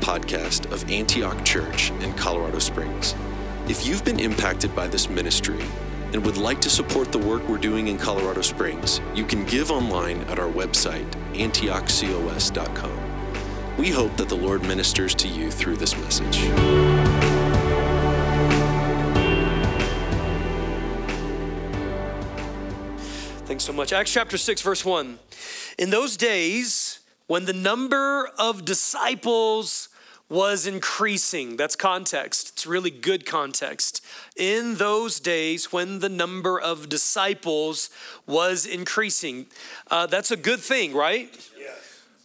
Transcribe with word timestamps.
podcast 0.00 0.70
of 0.72 0.90
Antioch 0.90 1.44
Church 1.44 1.90
in 2.00 2.12
Colorado 2.14 2.58
Springs. 2.58 3.14
If 3.68 3.86
you've 3.86 4.04
been 4.04 4.18
impacted 4.18 4.74
by 4.74 4.88
this 4.88 5.08
ministry 5.08 5.62
and 6.12 6.24
would 6.24 6.36
like 6.36 6.60
to 6.62 6.70
support 6.70 7.12
the 7.12 7.18
work 7.18 7.46
we're 7.48 7.58
doing 7.58 7.88
in 7.88 7.98
Colorado 7.98 8.40
Springs, 8.40 9.00
you 9.14 9.24
can 9.24 9.44
give 9.44 9.70
online 9.70 10.22
at 10.22 10.38
our 10.38 10.50
website, 10.50 11.08
antiochcos.com. 11.34 13.10
We 13.76 13.90
hope 13.90 14.16
that 14.16 14.28
the 14.28 14.36
Lord 14.36 14.62
ministers 14.62 15.14
to 15.16 15.28
you 15.28 15.50
through 15.50 15.76
this 15.76 15.96
message. 15.96 16.38
Thanks 23.46 23.64
so 23.64 23.72
much. 23.72 23.92
Acts 23.92 24.12
chapter 24.12 24.38
6, 24.38 24.62
verse 24.62 24.84
1. 24.84 25.18
In 25.78 25.90
those 25.90 26.16
days, 26.16 27.00
when 27.26 27.44
the 27.44 27.52
number 27.52 28.28
of 28.38 28.64
disciples 28.64 29.88
was 30.30 30.64
increasing, 30.66 31.56
that's 31.56 31.76
context. 31.76 32.50
It's 32.50 32.66
really 32.66 32.90
good 32.90 33.26
context. 33.26 34.02
In 34.36 34.76
those 34.76 35.18
days, 35.18 35.72
when 35.72 35.98
the 35.98 36.08
number 36.08 36.58
of 36.58 36.88
disciples 36.88 37.90
was 38.26 38.64
increasing, 38.64 39.46
uh, 39.90 40.06
that's 40.06 40.30
a 40.30 40.36
good 40.36 40.60
thing, 40.60 40.94
right? 40.94 41.28
Yes. 41.58 41.80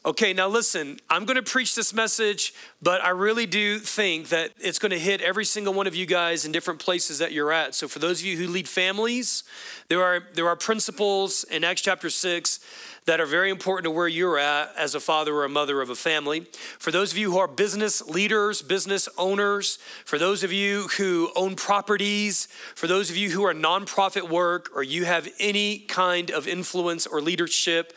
Okay, 0.05 0.33
now 0.33 0.47
listen, 0.47 0.99
I'm 1.09 1.25
going 1.25 1.35
to 1.35 1.41
preach 1.41 1.73
this 1.73 1.91
message, 1.91 2.53
but 2.79 3.03
I 3.03 3.09
really 3.09 3.47
do 3.47 3.79
think 3.79 4.29
that 4.29 4.51
it's 4.59 4.77
going 4.77 4.91
to 4.91 4.99
hit 4.99 5.19
every 5.21 5.45
single 5.45 5.73
one 5.73 5.87
of 5.87 5.95
you 5.95 6.05
guys 6.05 6.45
in 6.45 6.51
different 6.51 6.79
places 6.79 7.17
that 7.17 7.31
you're 7.31 7.51
at. 7.51 7.73
So 7.73 7.87
for 7.87 7.97
those 7.97 8.19
of 8.19 8.27
you 8.27 8.37
who 8.37 8.47
lead 8.47 8.69
families, 8.69 9.43
there 9.87 10.03
are 10.03 10.21
there 10.35 10.47
are 10.47 10.55
principles 10.55 11.43
in 11.45 11.63
Acts 11.63 11.81
chapter 11.81 12.11
6 12.11 12.59
that 13.05 13.19
are 13.19 13.25
very 13.25 13.51
important 13.51 13.85
to 13.85 13.91
where 13.91 14.07
you're 14.07 14.39
at 14.39 14.73
as 14.75 14.95
a 14.95 14.99
father 14.99 15.34
or 15.35 15.45
a 15.45 15.49
mother 15.49 15.81
of 15.81 15.89
a 15.89 15.95
family. 15.95 16.41
For 16.79 16.91
those 16.91 17.12
of 17.12 17.17
you 17.17 17.31
who 17.31 17.37
are 17.37 17.47
business 17.47 18.05
leaders, 18.07 18.62
business 18.62 19.07
owners, 19.17 19.77
for 20.05 20.17
those 20.17 20.43
of 20.43 20.51
you 20.51 20.87
who 20.97 21.31
own 21.35 21.55
properties, 21.55 22.47
for 22.73 22.87
those 22.87 23.09
of 23.12 23.17
you 23.17 23.29
who 23.29 23.45
are 23.45 23.53
nonprofit 23.53 24.29
work 24.29 24.71
or 24.75 24.81
you 24.81 25.05
have 25.05 25.27
any 25.39 25.79
kind 25.79 26.31
of 26.31 26.47
influence 26.47 27.05
or 27.05 27.21
leadership, 27.21 27.93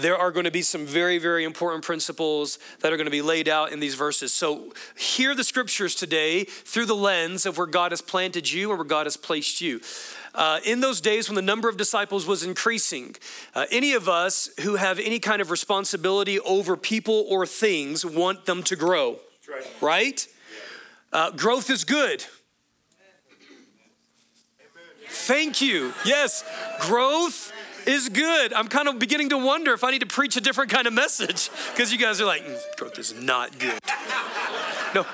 there 0.00 0.16
are 0.16 0.30
going 0.30 0.44
to 0.44 0.50
be 0.50 0.62
some 0.62 0.86
very, 0.86 1.18
very 1.18 1.44
important 1.44 1.84
principles 1.84 2.58
that 2.80 2.92
are 2.92 2.96
going 2.96 3.06
to 3.06 3.10
be 3.10 3.22
laid 3.22 3.48
out 3.48 3.72
in 3.72 3.80
these 3.80 3.94
verses. 3.94 4.32
So, 4.32 4.72
hear 4.96 5.34
the 5.34 5.44
scriptures 5.44 5.94
today 5.94 6.44
through 6.44 6.86
the 6.86 6.96
lens 6.96 7.46
of 7.46 7.58
where 7.58 7.66
God 7.66 7.92
has 7.92 8.00
planted 8.00 8.50
you 8.50 8.70
or 8.70 8.76
where 8.76 8.84
God 8.84 9.06
has 9.06 9.16
placed 9.16 9.60
you. 9.60 9.80
Uh, 10.34 10.60
in 10.64 10.80
those 10.80 11.00
days 11.00 11.28
when 11.28 11.34
the 11.34 11.42
number 11.42 11.68
of 11.68 11.76
disciples 11.76 12.26
was 12.26 12.44
increasing, 12.44 13.16
uh, 13.54 13.66
any 13.70 13.92
of 13.92 14.08
us 14.08 14.48
who 14.60 14.76
have 14.76 14.98
any 14.98 15.18
kind 15.18 15.42
of 15.42 15.50
responsibility 15.50 16.38
over 16.40 16.76
people 16.76 17.26
or 17.28 17.46
things 17.46 18.06
want 18.06 18.46
them 18.46 18.62
to 18.62 18.76
grow, 18.76 19.18
right? 19.48 19.66
right? 19.80 20.28
Uh, 21.12 21.30
growth 21.32 21.68
is 21.68 21.84
good. 21.84 22.24
Thank 25.08 25.60
you. 25.60 25.92
Yes, 26.04 26.44
growth 26.80 27.52
is 27.90 28.08
good. 28.08 28.52
I'm 28.52 28.68
kind 28.68 28.88
of 28.88 28.98
beginning 28.98 29.28
to 29.30 29.38
wonder 29.38 29.72
if 29.72 29.84
I 29.84 29.90
need 29.90 30.00
to 30.00 30.06
preach 30.06 30.36
a 30.36 30.40
different 30.40 30.70
kind 30.70 30.86
of 30.86 30.92
message 30.92 31.50
because 31.72 31.92
you 31.92 31.98
guys 31.98 32.20
are 32.20 32.24
like, 32.24 32.42
mm, 32.42 32.58
growth 32.76 32.98
is 32.98 33.14
not 33.14 33.58
good. 33.58 33.78
No, 34.92 35.06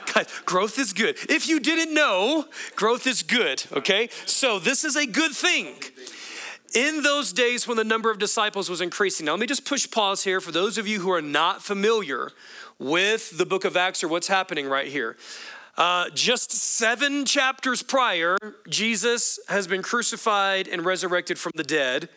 growth 0.44 0.76
is 0.76 0.92
good. 0.92 1.16
If 1.28 1.48
you 1.48 1.60
didn't 1.60 1.94
know, 1.94 2.46
growth 2.74 3.06
is 3.06 3.22
good, 3.22 3.62
okay? 3.72 4.08
So 4.26 4.58
this 4.58 4.82
is 4.82 4.96
a 4.96 5.06
good 5.06 5.30
thing. 5.30 5.76
In 6.74 7.04
those 7.04 7.32
days 7.32 7.68
when 7.68 7.76
the 7.76 7.84
number 7.84 8.10
of 8.10 8.18
disciples 8.18 8.68
was 8.68 8.80
increasing, 8.80 9.26
now 9.26 9.32
let 9.32 9.40
me 9.40 9.46
just 9.46 9.64
push 9.64 9.88
pause 9.88 10.24
here 10.24 10.40
for 10.40 10.50
those 10.50 10.78
of 10.78 10.88
you 10.88 10.98
who 10.98 11.12
are 11.12 11.22
not 11.22 11.62
familiar 11.62 12.32
with 12.80 13.38
the 13.38 13.46
book 13.46 13.64
of 13.64 13.76
Acts 13.76 14.02
or 14.02 14.08
what's 14.08 14.26
happening 14.26 14.66
right 14.66 14.88
here. 14.88 15.16
Uh, 15.76 16.10
just 16.10 16.50
seven 16.52 17.24
chapters 17.24 17.82
prior, 17.82 18.36
Jesus 18.68 19.38
has 19.48 19.66
been 19.66 19.82
crucified 19.82 20.68
and 20.68 20.84
resurrected 20.84 21.38
from 21.38 21.52
the 21.54 21.62
dead. 21.62 22.08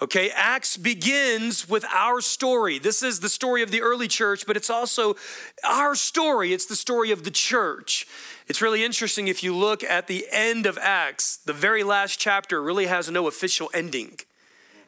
Okay, 0.00 0.30
Acts 0.30 0.76
begins 0.76 1.68
with 1.68 1.84
our 1.92 2.20
story. 2.20 2.78
This 2.78 3.02
is 3.02 3.18
the 3.18 3.28
story 3.28 3.62
of 3.62 3.72
the 3.72 3.82
early 3.82 4.06
church, 4.06 4.46
but 4.46 4.56
it's 4.56 4.70
also 4.70 5.16
our 5.64 5.96
story. 5.96 6.52
It's 6.52 6.66
the 6.66 6.76
story 6.76 7.10
of 7.10 7.24
the 7.24 7.32
church. 7.32 8.06
It's 8.46 8.62
really 8.62 8.84
interesting 8.84 9.26
if 9.26 9.42
you 9.42 9.56
look 9.56 9.82
at 9.82 10.06
the 10.06 10.26
end 10.30 10.66
of 10.66 10.78
Acts, 10.78 11.38
the 11.38 11.52
very 11.52 11.82
last 11.82 12.20
chapter 12.20 12.62
really 12.62 12.86
has 12.86 13.10
no 13.10 13.26
official 13.26 13.70
ending. 13.74 14.18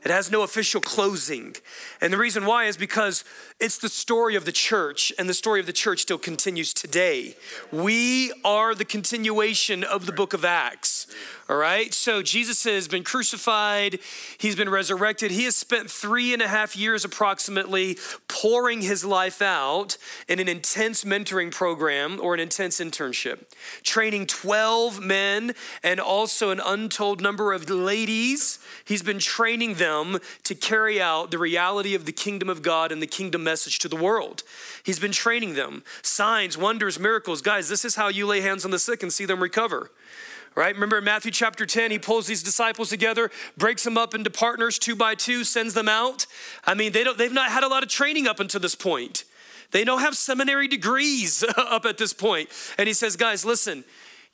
It 0.03 0.11
has 0.11 0.31
no 0.31 0.43
official 0.43 0.81
closing. 0.81 1.56
And 2.00 2.12
the 2.12 2.16
reason 2.16 2.47
why 2.47 2.65
is 2.65 2.78
because 2.78 3.22
it's 3.59 3.77
the 3.77 3.91
story 3.91 4.34
of 4.34 4.47
the 4.47 4.53
church, 4.53 5.12
and 5.19 5.28
the 5.28 5.34
story 5.34 5.61
of 5.61 5.66
the 5.66 5.72
church 5.75 6.00
still 6.00 6.16
continues 6.16 6.72
today. 6.72 7.37
We 7.71 8.33
are 8.43 8.75
the 8.75 8.87
continuation 8.87 9.84
of 9.84 10.06
the 10.06 10.12
book 10.12 10.33
of 10.33 10.44
Acts. 10.44 11.06
All 11.50 11.56
right, 11.56 11.93
so 11.93 12.22
Jesus 12.22 12.62
has 12.62 12.87
been 12.87 13.03
crucified, 13.03 13.99
he's 14.39 14.55
been 14.55 14.69
resurrected. 14.69 15.33
He 15.33 15.44
has 15.44 15.56
spent 15.56 15.91
three 15.91 16.33
and 16.33 16.41
a 16.41 16.47
half 16.47 16.77
years 16.77 17.05
approximately 17.05 17.99
pouring 18.28 18.83
his 18.83 19.05
life 19.05 19.43
out 19.43 19.99
in 20.28 20.39
an 20.39 20.49
intense 20.49 21.03
mentoring 21.03 21.50
program 21.50 22.21
or 22.22 22.34
an 22.34 22.41
intense 22.41 22.78
internship, 22.78 23.50
training 23.83 24.28
12 24.28 25.00
men 25.00 25.55
and 25.83 25.99
also 25.99 26.50
an 26.50 26.60
untold 26.65 27.21
number 27.21 27.53
of 27.53 27.69
ladies. 27.69 28.60
He's 28.84 29.03
been 29.03 29.19
training 29.19 29.75
them 29.75 29.90
to 30.45 30.55
carry 30.55 31.01
out 31.01 31.31
the 31.31 31.39
reality 31.39 31.95
of 31.95 32.06
the 32.06 32.12
kingdom 32.12 32.49
of 32.49 32.62
God 32.62 32.93
and 32.93 33.03
the 33.03 33.06
kingdom 33.06 33.45
message 33.45 33.78
to 33.81 33.89
the 33.89 33.97
world. 33.97 34.43
He's 34.83 34.99
been 34.99 35.12
training 35.12 35.55
them. 35.55 35.83
Signs, 36.03 36.56
wonders, 36.56 36.99
miracles. 36.99 37.43
Guys, 37.43 37.69
this 37.69 37.84
is 37.84 37.97
how 37.97 38.09
you 38.09 38.27
lay 38.27 38.41
hands 38.41 38.65
on 38.65 38.71
the 38.71 38.78
sick 38.78 39.03
and 39.03 39.12
see 39.12 39.25
them 39.25 39.43
recover 39.43 39.91
right? 40.56 40.75
Remember 40.75 40.99
in 40.99 41.05
Matthew 41.05 41.31
chapter 41.31 41.65
10, 41.65 41.91
he 41.91 41.99
pulls 41.99 42.27
these 42.27 42.43
disciples 42.43 42.91
together, 42.91 43.31
breaks 43.56 43.84
them 43.84 43.97
up 43.97 44.15
into 44.15 44.31
partners 44.31 44.78
two 44.78 44.97
by 44.97 45.15
two, 45.15 45.45
sends 45.45 45.75
them 45.75 45.89
out. 45.89 46.27
I 46.65 46.75
mean, 46.75 46.93
they 46.93 47.05
don't, 47.05 47.17
they've 47.17 47.33
not 47.33 47.51
had 47.51 47.62
a 47.62 47.69
lot 47.69 47.83
of 47.83 47.89
training 47.89 48.27
up 48.27 48.41
until 48.41 48.61
this 48.61 48.75
point. 48.75 49.25
They 49.71 49.84
don't 49.84 50.01
have 50.01 50.17
seminary 50.17 50.69
degrees 50.69 51.45
up 51.57 51.84
at 51.84 51.99
this 51.99 52.12
point. 52.12 52.51
And 52.78 52.89
he 52.89 52.95
says, 52.95 53.17
guys, 53.17 53.45
listen, 53.45 53.84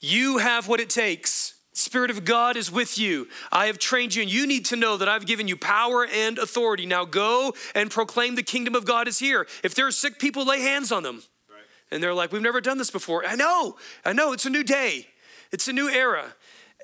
you 0.01 0.39
have 0.39 0.69
what 0.69 0.81
it 0.81 0.91
takes. 0.91 1.55
Spirit 1.79 2.11
of 2.11 2.25
God 2.25 2.57
is 2.57 2.73
with 2.73 2.99
you. 2.99 3.29
I 3.53 3.67
have 3.67 3.79
trained 3.79 4.15
you, 4.15 4.23
and 4.23 4.33
you 4.33 4.47
need 4.47 4.65
to 4.67 4.77
know 4.77 4.97
that 4.97 5.11
I've 5.11 5.27
given 5.27 5.47
you 5.47 5.59
power 5.59 6.07
and 6.07 6.39
authority. 6.39 6.87
Now 6.87 7.05
go 7.05 7.55
and 7.75 7.91
proclaim 7.91 8.35
the 8.35 8.43
kingdom 8.43 8.75
of 8.75 8.87
God 8.87 9.07
is 9.07 9.19
here. 9.19 9.47
If 9.63 9.75
there 9.75 9.87
are 9.87 9.93
sick 9.93 10.19
people, 10.19 10.47
lay 10.47 10.61
hands 10.61 10.91
on 10.91 11.03
them. 11.03 11.23
Right. 11.51 11.61
And 11.91 12.03
they're 12.03 12.15
like, 12.15 12.33
We've 12.33 12.41
never 12.41 12.63
done 12.63 12.79
this 12.79 12.91
before. 12.91 13.27
I 13.27 13.35
know, 13.35 13.77
I 14.07 14.15
know, 14.15 14.33
it's 14.33 14.47
a 14.47 14.51
new 14.51 14.65
day. 14.65 15.09
It's 15.53 15.69
a 15.69 15.73
new 15.73 15.91
era. 15.91 16.35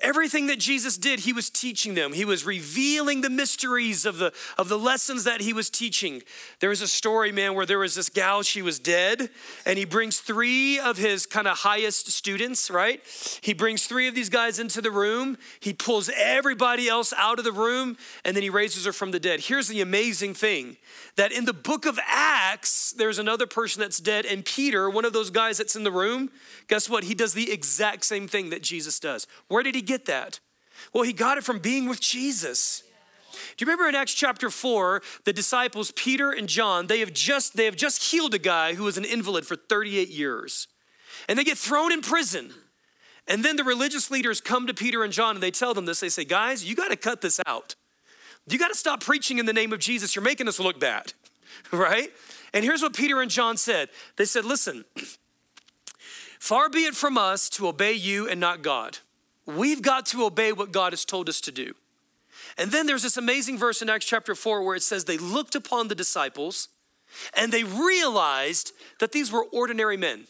Everything 0.01 0.47
that 0.47 0.59
Jesus 0.59 0.97
did, 0.97 1.19
he 1.19 1.33
was 1.33 1.51
teaching 1.51 1.93
them. 1.93 2.13
He 2.13 2.25
was 2.25 2.45
revealing 2.45 3.21
the 3.21 3.29
mysteries 3.29 4.05
of 4.05 4.17
the, 4.17 4.33
of 4.57 4.67
the 4.67 4.77
lessons 4.77 5.23
that 5.23 5.39
he 5.39 5.53
was 5.53 5.69
teaching. 5.69 6.23
There 6.59 6.71
was 6.71 6.81
a 6.81 6.87
story, 6.87 7.31
man, 7.31 7.53
where 7.53 7.65
there 7.65 7.79
was 7.79 7.93
this 7.93 8.09
gal, 8.09 8.41
she 8.41 8.63
was 8.63 8.79
dead, 8.79 9.29
and 9.65 9.77
he 9.77 9.85
brings 9.85 10.19
three 10.19 10.79
of 10.79 10.97
his 10.97 11.27
kind 11.27 11.47
of 11.47 11.59
highest 11.59 12.11
students, 12.11 12.71
right? 12.71 13.01
He 13.41 13.53
brings 13.53 13.85
three 13.85 14.07
of 14.07 14.15
these 14.15 14.29
guys 14.29 14.57
into 14.57 14.81
the 14.81 14.91
room. 14.91 15.37
He 15.59 15.73
pulls 15.73 16.09
everybody 16.17 16.89
else 16.89 17.13
out 17.15 17.37
of 17.37 17.45
the 17.45 17.51
room, 17.51 17.95
and 18.25 18.35
then 18.35 18.41
he 18.41 18.49
raises 18.49 18.85
her 18.85 18.93
from 18.93 19.11
the 19.11 19.19
dead. 19.19 19.41
Here's 19.41 19.67
the 19.67 19.81
amazing 19.81 20.33
thing 20.33 20.77
that 21.15 21.31
in 21.31 21.45
the 21.45 21.53
book 21.53 21.85
of 21.85 21.99
Acts, 22.07 22.93
there's 22.97 23.19
another 23.19 23.45
person 23.45 23.79
that's 23.79 23.99
dead, 23.99 24.25
and 24.25 24.43
Peter, 24.43 24.89
one 24.89 25.05
of 25.05 25.13
those 25.13 25.29
guys 25.29 25.59
that's 25.59 25.75
in 25.75 25.83
the 25.83 25.91
room, 25.91 26.31
guess 26.67 26.89
what? 26.89 27.03
He 27.03 27.13
does 27.13 27.35
the 27.35 27.51
exact 27.51 28.03
same 28.03 28.27
thing 28.27 28.49
that 28.49 28.63
Jesus 28.63 28.99
does. 28.99 29.27
Where 29.47 29.61
did 29.61 29.75
he 29.75 29.82
get 29.83 30.05
that? 30.05 30.39
Well, 30.93 31.03
he 31.03 31.13
got 31.13 31.37
it 31.37 31.43
from 31.43 31.59
being 31.59 31.87
with 31.87 32.01
Jesus. 32.01 32.83
Do 33.55 33.65
you 33.65 33.67
remember 33.67 33.87
in 33.87 33.95
Acts 33.95 34.13
chapter 34.13 34.49
4, 34.49 35.01
the 35.25 35.33
disciples 35.33 35.91
Peter 35.91 36.31
and 36.31 36.47
John, 36.47 36.87
they 36.87 36.99
have 36.99 37.13
just 37.13 37.55
they 37.55 37.65
have 37.65 37.75
just 37.75 38.11
healed 38.11 38.33
a 38.33 38.39
guy 38.39 38.73
who 38.73 38.83
was 38.83 38.97
an 38.97 39.05
invalid 39.05 39.45
for 39.45 39.55
38 39.55 40.09
years. 40.09 40.67
And 41.27 41.37
they 41.37 41.43
get 41.43 41.57
thrown 41.57 41.91
in 41.91 42.01
prison. 42.01 42.51
And 43.27 43.43
then 43.43 43.55
the 43.55 43.63
religious 43.63 44.11
leaders 44.11 44.41
come 44.41 44.67
to 44.67 44.73
Peter 44.73 45.03
and 45.03 45.13
John 45.13 45.35
and 45.35 45.43
they 45.43 45.51
tell 45.51 45.73
them 45.73 45.85
this. 45.85 45.99
They 45.99 46.09
say, 46.09 46.25
"Guys, 46.25 46.65
you 46.65 46.75
got 46.75 46.89
to 46.89 46.97
cut 46.97 47.21
this 47.21 47.39
out. 47.45 47.75
You 48.47 48.59
got 48.59 48.69
to 48.69 48.77
stop 48.77 49.01
preaching 49.01 49.37
in 49.37 49.45
the 49.45 49.53
name 49.53 49.71
of 49.71 49.79
Jesus. 49.79 50.15
You're 50.15 50.23
making 50.23 50.47
us 50.47 50.59
look 50.59 50.79
bad." 50.79 51.13
right? 51.71 52.11
And 52.53 52.65
here's 52.65 52.81
what 52.81 52.93
Peter 52.93 53.21
and 53.21 53.31
John 53.31 53.57
said. 53.57 53.89
They 54.17 54.25
said, 54.25 54.45
"Listen, 54.45 54.83
far 56.39 56.69
be 56.69 56.85
it 56.85 56.95
from 56.95 57.17
us 57.17 57.49
to 57.51 57.67
obey 57.67 57.93
you 57.93 58.27
and 58.27 58.39
not 58.39 58.61
God." 58.61 58.99
We've 59.45 59.81
got 59.81 60.05
to 60.07 60.23
obey 60.25 60.51
what 60.51 60.71
God 60.71 60.93
has 60.93 61.05
told 61.05 61.29
us 61.29 61.41
to 61.41 61.51
do. 61.51 61.73
And 62.57 62.71
then 62.71 62.85
there's 62.85 63.03
this 63.03 63.17
amazing 63.17 63.57
verse 63.57 63.81
in 63.81 63.89
Acts 63.89 64.05
chapter 64.05 64.35
4 64.35 64.63
where 64.63 64.75
it 64.75 64.83
says 64.83 65.05
they 65.05 65.17
looked 65.17 65.55
upon 65.55 65.87
the 65.87 65.95
disciples 65.95 66.69
and 67.37 67.51
they 67.51 67.63
realized 67.63 68.71
that 68.99 69.11
these 69.11 69.31
were 69.31 69.45
ordinary 69.45 69.97
men. 69.97 70.27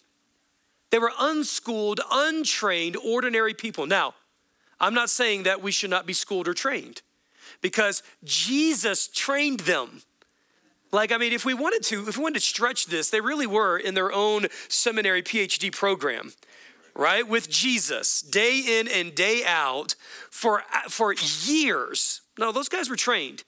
They 0.90 1.00
were 1.00 1.12
unschooled, 1.20 2.02
untrained, 2.12 2.98
ordinary 2.98 3.54
people. 3.54 3.86
Now, 3.88 4.14
I'm 4.80 4.94
not 4.94 5.10
saying 5.10 5.44
that 5.44 5.62
we 5.62 5.72
should 5.72 5.90
not 5.90 6.06
be 6.06 6.14
schooled 6.14 6.48
or 6.48 6.54
trained 6.54 7.02
because 7.62 8.04
Jesus 8.24 9.08
trained 9.08 9.62
them. 9.62 10.04
Like, 10.92 11.12
I 11.12 11.18
mean, 11.18 11.34
if 11.34 11.46
we 11.46 11.56
wanted 11.56 11.82
to, 11.84 12.08
if 12.08 12.18
we 12.18 12.24
wanted 12.24 12.42
to 12.42 12.46
stretch 12.46 12.86
this, 12.86 13.10
they 13.10 13.22
really 13.22 13.48
were 13.48 13.78
in 13.78 13.96
their 13.96 14.12
own 14.12 14.48
seminary 14.68 15.24
PhD 15.24 15.72
program, 15.72 16.34
right? 16.96 17.28
With 17.28 17.50
Jesus, 17.50 18.22
day 18.22 18.80
in 18.80 18.88
and 18.88 19.16
day 19.16 19.44
out 19.46 19.96
for, 20.30 20.64
for 20.90 21.14
years. 21.14 22.22
No, 22.38 22.52
those 22.52 22.70
guys 22.70 22.90
were 22.90 22.96
trained. 22.96 23.44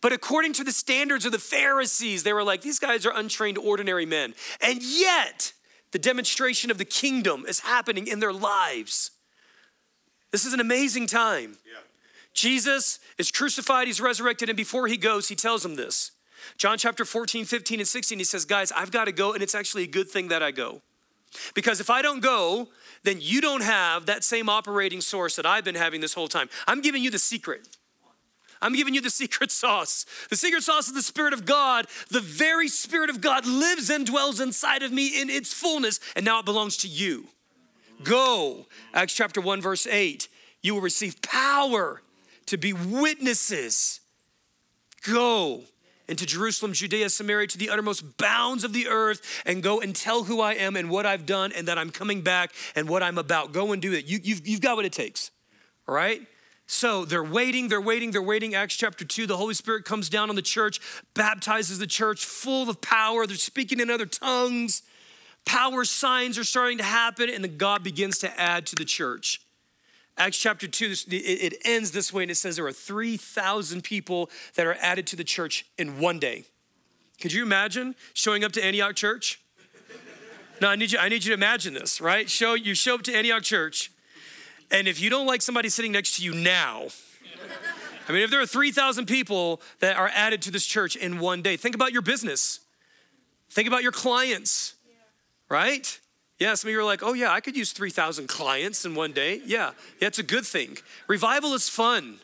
But 0.00 0.12
according 0.12 0.54
to 0.54 0.64
the 0.64 0.72
standards 0.72 1.26
of 1.26 1.32
the 1.32 1.38
Pharisees, 1.38 2.22
they 2.22 2.32
were 2.32 2.42
like, 2.42 2.62
these 2.62 2.78
guys 2.78 3.04
are 3.04 3.12
untrained, 3.14 3.58
ordinary 3.58 4.06
men. 4.06 4.34
And 4.60 4.82
yet, 4.82 5.52
the 5.92 5.98
demonstration 5.98 6.70
of 6.70 6.78
the 6.78 6.84
kingdom 6.84 7.44
is 7.48 7.60
happening 7.60 8.06
in 8.06 8.20
their 8.20 8.32
lives. 8.32 9.10
This 10.30 10.44
is 10.44 10.52
an 10.52 10.60
amazing 10.60 11.06
time. 11.06 11.58
Yeah. 11.66 11.80
Jesus 12.32 13.00
is 13.18 13.30
crucified, 13.30 13.88
he's 13.88 14.00
resurrected, 14.00 14.48
and 14.48 14.56
before 14.56 14.86
he 14.86 14.96
goes, 14.96 15.28
he 15.28 15.34
tells 15.34 15.62
them 15.62 15.74
this. 15.74 16.12
John 16.56 16.78
chapter 16.78 17.04
14, 17.04 17.44
15, 17.44 17.80
and 17.80 17.88
16, 17.88 18.18
he 18.18 18.24
says, 18.24 18.44
Guys, 18.44 18.72
I've 18.72 18.90
got 18.90 19.06
to 19.06 19.12
go, 19.12 19.32
and 19.32 19.42
it's 19.42 19.54
actually 19.54 19.82
a 19.82 19.88
good 19.88 20.08
thing 20.08 20.28
that 20.28 20.42
I 20.42 20.50
go. 20.52 20.80
Because 21.54 21.80
if 21.80 21.90
I 21.90 22.02
don't 22.02 22.20
go, 22.20 22.68
then 23.02 23.18
you 23.20 23.40
don't 23.40 23.62
have 23.62 24.06
that 24.06 24.24
same 24.24 24.48
operating 24.48 25.00
source 25.00 25.36
that 25.36 25.46
I've 25.46 25.64
been 25.64 25.74
having 25.74 26.00
this 26.00 26.14
whole 26.14 26.28
time. 26.28 26.48
I'm 26.66 26.80
giving 26.80 27.02
you 27.02 27.10
the 27.10 27.18
secret. 27.18 27.76
I'm 28.62 28.74
giving 28.74 28.94
you 28.94 29.00
the 29.00 29.10
secret 29.10 29.50
sauce. 29.50 30.04
The 30.28 30.36
secret 30.36 30.62
sauce 30.62 30.88
is 30.88 30.94
the 30.94 31.02
Spirit 31.02 31.32
of 31.32 31.46
God. 31.46 31.86
The 32.10 32.20
very 32.20 32.68
Spirit 32.68 33.08
of 33.08 33.20
God 33.20 33.46
lives 33.46 33.88
and 33.88 34.06
dwells 34.06 34.38
inside 34.38 34.82
of 34.82 34.92
me 34.92 35.20
in 35.20 35.30
its 35.30 35.52
fullness, 35.52 35.98
and 36.14 36.24
now 36.24 36.40
it 36.40 36.44
belongs 36.44 36.76
to 36.78 36.88
you. 36.88 37.28
Go, 38.02 38.66
Acts 38.92 39.14
chapter 39.14 39.40
1, 39.40 39.62
verse 39.62 39.86
8. 39.86 40.28
You 40.62 40.74
will 40.74 40.82
receive 40.82 41.22
power 41.22 42.02
to 42.46 42.58
be 42.58 42.72
witnesses. 42.72 44.00
Go 45.02 45.62
into 46.10 46.26
Jerusalem, 46.26 46.72
Judea, 46.72 47.08
Samaria, 47.08 47.46
to 47.46 47.58
the 47.58 47.70
uttermost 47.70 48.18
bounds 48.18 48.64
of 48.64 48.72
the 48.72 48.88
earth, 48.88 49.42
and 49.46 49.62
go 49.62 49.80
and 49.80 49.94
tell 49.94 50.24
who 50.24 50.40
I 50.40 50.54
am 50.54 50.76
and 50.76 50.90
what 50.90 51.06
I've 51.06 51.24
done, 51.24 51.52
and 51.52 51.68
that 51.68 51.78
I'm 51.78 51.90
coming 51.90 52.20
back 52.20 52.52
and 52.74 52.88
what 52.88 53.02
I'm 53.02 53.16
about. 53.16 53.52
Go 53.52 53.72
and 53.72 53.80
do 53.80 53.92
it. 53.92 54.04
You, 54.06 54.18
you've, 54.22 54.46
you've 54.46 54.60
got 54.60 54.76
what 54.76 54.84
it 54.84 54.92
takes, 54.92 55.30
all 55.88 55.94
right? 55.94 56.20
So 56.66 57.04
they're 57.04 57.24
waiting, 57.24 57.68
they're 57.68 57.80
waiting, 57.80 58.10
they're 58.10 58.22
waiting. 58.22 58.54
Acts 58.54 58.76
chapter 58.76 59.04
2, 59.04 59.26
the 59.26 59.36
Holy 59.36 59.54
Spirit 59.54 59.84
comes 59.84 60.08
down 60.08 60.30
on 60.30 60.36
the 60.36 60.42
church, 60.42 60.80
baptizes 61.14 61.78
the 61.78 61.86
church 61.86 62.24
full 62.24 62.68
of 62.68 62.80
power. 62.80 63.26
They're 63.26 63.36
speaking 63.36 63.80
in 63.80 63.90
other 63.90 64.06
tongues. 64.06 64.82
Power 65.44 65.84
signs 65.84 66.38
are 66.38 66.44
starting 66.44 66.78
to 66.78 66.84
happen, 66.84 67.28
and 67.28 67.42
then 67.42 67.56
God 67.56 67.82
begins 67.82 68.18
to 68.18 68.40
add 68.40 68.66
to 68.66 68.76
the 68.76 68.84
church. 68.84 69.40
Acts 70.20 70.38
chapter 70.38 70.68
2, 70.68 70.94
it 71.10 71.54
ends 71.64 71.90
this 71.90 72.12
way, 72.12 72.22
and 72.22 72.30
it 72.30 72.36
says 72.36 72.56
there 72.56 72.66
are 72.66 72.72
3,000 72.72 73.82
people 73.82 74.30
that 74.54 74.66
are 74.66 74.76
added 74.80 75.06
to 75.08 75.16
the 75.16 75.24
church 75.24 75.66
in 75.78 75.98
one 75.98 76.18
day. 76.18 76.44
Could 77.20 77.32
you 77.32 77.42
imagine 77.42 77.94
showing 78.12 78.44
up 78.44 78.52
to 78.52 78.64
Antioch 78.64 78.94
Church? 78.94 79.40
No, 80.60 80.68
I 80.68 80.76
need 80.76 80.92
you, 80.92 80.98
I 80.98 81.08
need 81.08 81.24
you 81.24 81.30
to 81.30 81.34
imagine 81.34 81.74
this, 81.74 82.00
right? 82.00 82.28
Show, 82.30 82.54
you 82.54 82.74
show 82.74 82.94
up 82.94 83.02
to 83.02 83.14
Antioch 83.14 83.42
Church 83.42 83.90
and 84.70 84.86
if 84.86 85.00
you 85.00 85.10
don't 85.10 85.26
like 85.26 85.42
somebody 85.42 85.68
sitting 85.68 85.92
next 85.92 86.16
to 86.16 86.24
you 86.24 86.32
now, 86.32 86.86
I 88.08 88.12
mean, 88.12 88.22
if 88.22 88.30
there 88.30 88.40
are 88.40 88.46
3,000 88.46 89.06
people 89.06 89.60
that 89.80 89.96
are 89.96 90.10
added 90.14 90.42
to 90.42 90.50
this 90.50 90.64
church 90.64 90.96
in 90.96 91.18
one 91.18 91.42
day, 91.42 91.56
think 91.56 91.74
about 91.74 91.92
your 91.92 92.02
business. 92.02 92.60
Think 93.50 93.68
about 93.68 93.82
your 93.82 93.92
clients, 93.92 94.74
right? 95.48 95.98
Yeah, 96.40 96.54
some 96.54 96.68
of 96.68 96.72
you 96.72 96.80
are 96.80 96.84
like, 96.84 97.02
oh, 97.02 97.12
yeah, 97.12 97.30
I 97.30 97.40
could 97.40 97.56
use 97.56 97.72
3,000 97.72 98.26
clients 98.26 98.84
in 98.84 98.94
one 98.94 99.12
day. 99.12 99.42
Yeah, 99.44 99.72
it's 100.00 100.18
a 100.18 100.22
good 100.22 100.46
thing. 100.46 100.78
Revival 101.06 101.54
is 101.54 101.68
fun. 101.68 102.18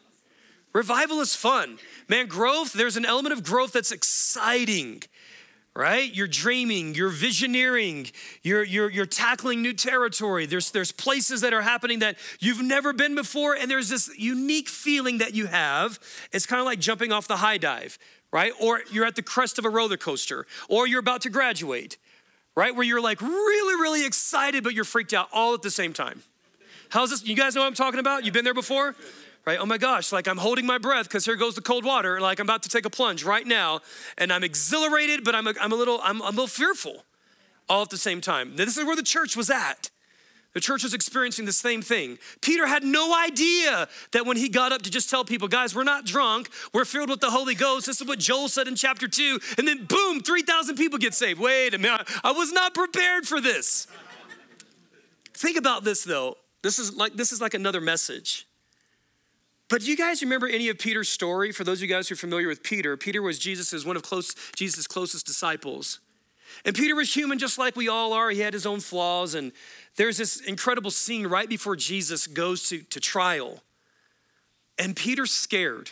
Revival 0.72 1.20
is 1.20 1.36
fun. 1.36 1.78
Man, 2.08 2.26
growth, 2.26 2.72
there's 2.72 2.96
an 2.96 3.04
element 3.04 3.34
of 3.34 3.44
growth 3.44 3.72
that's 3.72 3.92
exciting 3.92 5.02
right? 5.76 6.14
You're 6.14 6.26
dreaming, 6.26 6.94
you're 6.94 7.10
visioneering, 7.10 8.10
you're, 8.42 8.64
you're, 8.64 8.90
you're 8.90 9.04
tackling 9.04 9.60
new 9.60 9.74
territory. 9.74 10.46
There's, 10.46 10.70
there's 10.70 10.90
places 10.90 11.42
that 11.42 11.52
are 11.52 11.60
happening 11.60 11.98
that 11.98 12.16
you've 12.40 12.62
never 12.62 12.94
been 12.94 13.14
before, 13.14 13.54
and 13.54 13.70
there's 13.70 13.90
this 13.90 14.10
unique 14.16 14.70
feeling 14.70 15.18
that 15.18 15.34
you 15.34 15.46
have. 15.46 15.98
It's 16.32 16.46
kind 16.46 16.60
of 16.60 16.66
like 16.66 16.78
jumping 16.78 17.12
off 17.12 17.28
the 17.28 17.36
high 17.36 17.58
dive, 17.58 17.98
right? 18.32 18.52
Or 18.58 18.80
you're 18.90 19.04
at 19.04 19.16
the 19.16 19.22
crest 19.22 19.58
of 19.58 19.66
a 19.66 19.68
roller 19.68 19.98
coaster, 19.98 20.46
or 20.70 20.86
you're 20.86 21.00
about 21.00 21.20
to 21.22 21.30
graduate, 21.30 21.98
right? 22.56 22.74
Where 22.74 22.84
you're 22.84 23.00
like 23.00 23.20
really, 23.20 23.80
really 23.80 24.04
excited, 24.04 24.64
but 24.64 24.74
you're 24.74 24.84
freaked 24.84 25.12
out 25.12 25.28
all 25.32 25.54
at 25.54 25.62
the 25.62 25.70
same 25.70 25.92
time. 25.92 26.22
How's 26.88 27.10
this? 27.10 27.24
You 27.24 27.36
guys 27.36 27.54
know 27.54 27.60
what 27.60 27.68
I'm 27.68 27.74
talking 27.74 28.00
about? 28.00 28.24
You've 28.24 28.34
been 28.34 28.44
there 28.44 28.54
before? 28.54 28.96
right? 29.46 29.58
Oh 29.60 29.66
my 29.66 29.78
gosh, 29.78 30.12
like 30.12 30.26
I'm 30.26 30.38
holding 30.38 30.66
my 30.66 30.76
breath 30.76 31.08
because 31.08 31.24
here 31.24 31.36
goes 31.36 31.54
the 31.54 31.62
cold 31.62 31.84
water. 31.84 32.20
Like 32.20 32.40
I'm 32.40 32.46
about 32.46 32.64
to 32.64 32.68
take 32.68 32.84
a 32.84 32.90
plunge 32.90 33.24
right 33.24 33.46
now, 33.46 33.80
and 34.18 34.32
I'm 34.32 34.44
exhilarated, 34.44 35.24
but 35.24 35.34
I'm 35.34 35.46
a, 35.46 35.54
I'm 35.60 35.72
a 35.72 35.76
little 35.76 36.00
I'm, 36.02 36.20
I'm 36.20 36.28
a 36.28 36.30
little 36.30 36.46
fearful, 36.48 37.04
all 37.68 37.82
at 37.82 37.90
the 37.90 37.96
same 37.96 38.20
time. 38.20 38.56
This 38.56 38.76
is 38.76 38.84
where 38.84 38.96
the 38.96 39.02
church 39.02 39.36
was 39.36 39.48
at. 39.48 39.90
The 40.56 40.62
church 40.62 40.84
was 40.84 40.94
experiencing 40.94 41.44
the 41.44 41.52
same 41.52 41.82
thing. 41.82 42.16
Peter 42.40 42.66
had 42.66 42.82
no 42.82 43.14
idea 43.14 43.86
that 44.12 44.24
when 44.24 44.38
he 44.38 44.48
got 44.48 44.72
up 44.72 44.80
to 44.80 44.90
just 44.90 45.10
tell 45.10 45.22
people, 45.22 45.48
guys, 45.48 45.74
we're 45.74 45.84
not 45.84 46.06
drunk, 46.06 46.48
we're 46.72 46.86
filled 46.86 47.10
with 47.10 47.20
the 47.20 47.30
Holy 47.30 47.54
Ghost. 47.54 47.84
This 47.84 48.00
is 48.00 48.08
what 48.08 48.18
Joel 48.18 48.48
said 48.48 48.66
in 48.66 48.74
chapter 48.74 49.06
two. 49.06 49.38
And 49.58 49.68
then, 49.68 49.84
boom, 49.84 50.22
3,000 50.22 50.76
people 50.76 50.98
get 50.98 51.12
saved. 51.12 51.40
Wait 51.40 51.74
a 51.74 51.78
minute, 51.78 52.08
I 52.24 52.32
was 52.32 52.52
not 52.52 52.72
prepared 52.72 53.28
for 53.28 53.38
this. 53.38 53.86
Think 55.34 55.58
about 55.58 55.84
this 55.84 56.04
though. 56.04 56.38
This 56.62 56.78
is 56.78 56.96
like 56.96 57.12
this 57.12 57.32
is 57.32 57.40
like 57.42 57.52
another 57.52 57.82
message. 57.82 58.48
But 59.68 59.82
do 59.82 59.90
you 59.90 59.96
guys 59.98 60.22
remember 60.22 60.48
any 60.48 60.70
of 60.70 60.78
Peter's 60.78 61.10
story? 61.10 61.52
For 61.52 61.64
those 61.64 61.80
of 61.80 61.82
you 61.82 61.94
guys 61.94 62.08
who 62.08 62.14
are 62.14 62.16
familiar 62.16 62.48
with 62.48 62.62
Peter, 62.62 62.96
Peter 62.96 63.20
was 63.20 63.38
Jesus' 63.38 63.84
one 63.84 63.94
of 63.96 64.02
close, 64.02 64.34
Jesus' 64.54 64.86
closest 64.86 65.26
disciples. 65.26 66.00
And 66.64 66.74
Peter 66.74 66.94
was 66.94 67.14
human 67.14 67.38
just 67.38 67.58
like 67.58 67.76
we 67.76 67.88
all 67.88 68.12
are. 68.12 68.30
He 68.30 68.40
had 68.40 68.54
his 68.54 68.66
own 68.66 68.80
flaws. 68.80 69.34
And 69.34 69.52
there's 69.96 70.18
this 70.18 70.40
incredible 70.40 70.90
scene 70.90 71.26
right 71.26 71.48
before 71.48 71.76
Jesus 71.76 72.26
goes 72.26 72.68
to, 72.68 72.82
to 72.82 73.00
trial. 73.00 73.62
And 74.78 74.94
Peter's 74.94 75.30
scared 75.30 75.90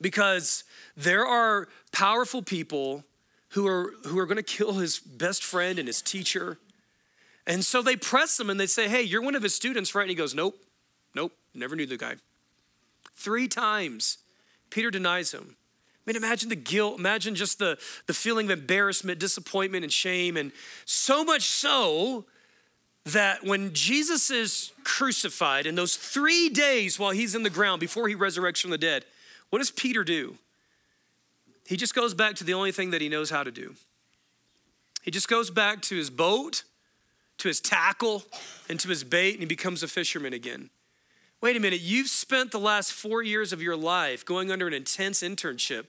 because 0.00 0.64
there 0.96 1.26
are 1.26 1.68
powerful 1.92 2.42
people 2.42 3.04
who 3.50 3.66
are, 3.66 3.94
who 4.04 4.18
are 4.18 4.26
going 4.26 4.36
to 4.36 4.42
kill 4.42 4.74
his 4.74 4.98
best 4.98 5.42
friend 5.42 5.78
and 5.78 5.88
his 5.88 6.02
teacher. 6.02 6.58
And 7.46 7.64
so 7.64 7.82
they 7.82 7.96
press 7.96 8.38
him 8.38 8.50
and 8.50 8.58
they 8.60 8.66
say, 8.66 8.88
Hey, 8.88 9.02
you're 9.02 9.22
one 9.22 9.34
of 9.34 9.42
his 9.42 9.54
students, 9.54 9.94
right? 9.94 10.02
And 10.02 10.10
he 10.10 10.16
goes, 10.16 10.34
Nope, 10.34 10.62
nope, 11.14 11.32
never 11.54 11.74
knew 11.74 11.86
the 11.86 11.96
guy. 11.96 12.16
Three 13.14 13.48
times, 13.48 14.18
Peter 14.70 14.90
denies 14.90 15.32
him. 15.32 15.56
I 16.06 16.10
mean, 16.10 16.16
imagine 16.16 16.48
the 16.48 16.56
guilt, 16.56 16.98
imagine 16.98 17.34
just 17.34 17.58
the, 17.58 17.78
the 18.06 18.14
feeling 18.14 18.46
of 18.46 18.58
embarrassment, 18.58 19.18
disappointment, 19.18 19.82
and 19.82 19.92
shame. 19.92 20.36
And 20.36 20.52
so 20.84 21.24
much 21.24 21.42
so 21.42 22.26
that 23.06 23.44
when 23.44 23.72
Jesus 23.72 24.30
is 24.30 24.72
crucified 24.84 25.66
in 25.66 25.74
those 25.74 25.96
three 25.96 26.48
days 26.48 26.98
while 26.98 27.10
he's 27.10 27.34
in 27.34 27.42
the 27.42 27.50
ground 27.50 27.80
before 27.80 28.08
he 28.08 28.14
resurrects 28.14 28.60
from 28.60 28.70
the 28.70 28.78
dead, 28.78 29.04
what 29.50 29.58
does 29.58 29.70
Peter 29.70 30.04
do? 30.04 30.36
He 31.66 31.76
just 31.76 31.94
goes 31.94 32.14
back 32.14 32.36
to 32.36 32.44
the 32.44 32.54
only 32.54 32.70
thing 32.70 32.90
that 32.90 33.00
he 33.00 33.08
knows 33.08 33.30
how 33.30 33.42
to 33.42 33.50
do. 33.50 33.74
He 35.02 35.10
just 35.10 35.28
goes 35.28 35.50
back 35.50 35.82
to 35.82 35.96
his 35.96 36.10
boat, 36.10 36.62
to 37.38 37.48
his 37.48 37.60
tackle, 37.60 38.24
and 38.68 38.78
to 38.80 38.88
his 38.88 39.02
bait, 39.02 39.32
and 39.32 39.40
he 39.40 39.46
becomes 39.46 39.82
a 39.82 39.88
fisherman 39.88 40.32
again. 40.32 40.70
Wait 41.40 41.56
a 41.56 41.60
minute, 41.60 41.80
you've 41.80 42.08
spent 42.08 42.50
the 42.50 42.58
last 42.58 42.92
four 42.92 43.22
years 43.22 43.52
of 43.52 43.62
your 43.62 43.76
life 43.76 44.24
going 44.24 44.50
under 44.50 44.66
an 44.66 44.72
intense 44.72 45.22
internship 45.22 45.88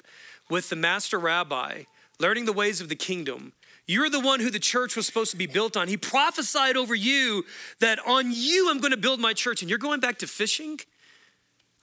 with 0.50 0.70
the 0.70 0.76
master 0.76 1.18
rabbi, 1.18 1.84
learning 2.20 2.46
the 2.46 2.54
ways 2.54 2.82
of 2.82 2.90
the 2.90 2.96
kingdom. 2.96 3.54
You're 3.86 4.10
the 4.10 4.20
one 4.20 4.42
who 4.42 4.50
the 4.50 4.60
church 4.60 4.98
was 4.98 5.06
supposed 5.06 5.32
to 5.32 5.38
be 5.38 5.48
built 5.48 5.78
on. 5.78 5.88
He 5.88 5.96
prophesied 5.96 6.76
over 6.76 6.94
you 6.94 7.46
that 7.80 8.00
on 8.06 8.32
you 8.34 8.70
I'm 8.70 8.80
going 8.80 8.92
to 8.92 8.98
build 8.98 9.22
my 9.22 9.34
church, 9.34 9.62
and 9.62 9.70
you're 9.70 9.80
going 9.80 10.02
back 10.02 10.18
to 10.20 10.28
fishing? 10.28 10.80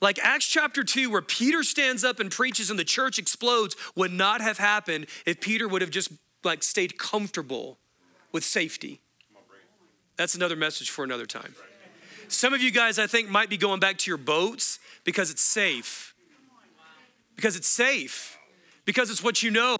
Like 0.02 0.18
Acts 0.18 0.46
chapter 0.46 0.84
2, 0.84 1.10
where 1.10 1.22
Peter 1.22 1.62
stands 1.62 2.04
up 2.04 2.20
and 2.20 2.30
preaches 2.30 2.68
and 2.68 2.78
the 2.78 2.84
church 2.84 3.18
explodes, 3.18 3.74
would 3.96 4.12
not 4.12 4.42
have 4.42 4.58
happened 4.58 5.06
if 5.24 5.40
Peter 5.40 5.66
would 5.66 5.80
have 5.80 5.90
just 5.90 6.12
like 6.42 6.62
stayed 6.62 6.98
comfortable 6.98 7.78
with 8.30 8.44
safety. 8.44 9.00
That's 10.16 10.34
another 10.34 10.56
message 10.56 10.90
for 10.90 11.04
another 11.04 11.26
time. 11.26 11.54
Some 12.34 12.52
of 12.54 12.62
you 12.62 12.70
guys, 12.70 12.98
I 12.98 13.06
think, 13.06 13.28
might 13.28 13.48
be 13.48 13.56
going 13.56 13.80
back 13.80 13.98
to 13.98 14.10
your 14.10 14.18
boats 14.18 14.78
because 15.04 15.30
it's 15.30 15.42
safe. 15.42 16.14
Because 17.36 17.56
it's 17.56 17.68
safe. 17.68 18.38
Because 18.84 19.10
it's 19.10 19.22
what 19.22 19.42
you 19.42 19.50
know. 19.50 19.76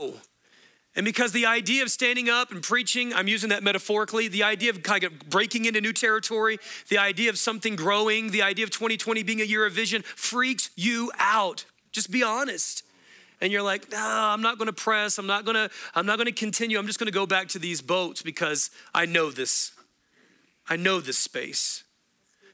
And 0.96 1.04
because 1.04 1.32
the 1.32 1.46
idea 1.46 1.82
of 1.82 1.90
standing 1.90 2.28
up 2.28 2.52
and 2.52 2.62
preaching, 2.62 3.12
I'm 3.12 3.26
using 3.26 3.48
that 3.50 3.62
metaphorically, 3.62 4.28
the 4.28 4.44
idea 4.44 4.70
of 4.70 4.82
kind 4.82 5.02
of 5.02 5.18
breaking 5.28 5.64
into 5.64 5.80
new 5.80 5.92
territory, 5.92 6.58
the 6.88 6.98
idea 6.98 7.30
of 7.30 7.38
something 7.38 7.74
growing, 7.74 8.30
the 8.30 8.42
idea 8.42 8.64
of 8.64 8.70
2020 8.70 9.22
being 9.24 9.40
a 9.40 9.44
year 9.44 9.66
of 9.66 9.72
vision 9.72 10.02
freaks 10.02 10.70
you 10.76 11.10
out. 11.18 11.64
Just 11.90 12.10
be 12.10 12.22
honest. 12.22 12.84
And 13.40 13.52
you're 13.52 13.62
like, 13.62 13.90
no, 13.90 13.98
I'm 13.98 14.40
not 14.40 14.58
gonna 14.58 14.72
press, 14.72 15.18
I'm 15.18 15.26
not 15.26 15.44
gonna, 15.44 15.68
I'm 15.94 16.06
not 16.06 16.18
gonna 16.18 16.32
continue, 16.32 16.78
I'm 16.78 16.86
just 16.86 16.98
gonna 16.98 17.10
go 17.10 17.26
back 17.26 17.48
to 17.48 17.58
these 17.58 17.82
boats 17.82 18.22
because 18.22 18.70
I 18.94 19.04
know 19.06 19.30
this. 19.30 19.72
I 20.68 20.76
know 20.76 21.00
this 21.00 21.18
space. 21.18 21.83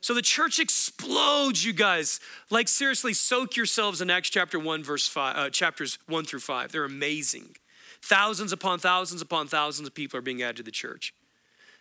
So 0.01 0.15
the 0.15 0.23
church 0.23 0.59
explodes, 0.59 1.65
you 1.65 1.73
guys. 1.73 2.21
Like 2.49 2.69
seriously, 2.69 3.13
soak 3.13 3.57
yourselves 3.57 4.01
in 4.01 4.11
Acts 4.11 4.31
chapter 4.31 4.59
1, 4.59 4.83
verse 4.83 5.07
5, 5.07 5.37
uh, 5.37 5.51
chapters 5.51 5.99
1 6.07 6.25
through 6.25 6.41
5. 6.41 6.73
They're 6.73 6.85
amazing. 6.85 7.57
thousands 8.03 8.53
upon 8.53 8.79
thousands 8.79 9.21
upon 9.21 9.47
thousands 9.47 9.87
of 9.87 9.95
people 9.95 10.19
are 10.19 10.23
being 10.23 10.43
added 10.43 10.57
to 10.57 10.63
the 10.63 10.71
church. 10.71 11.13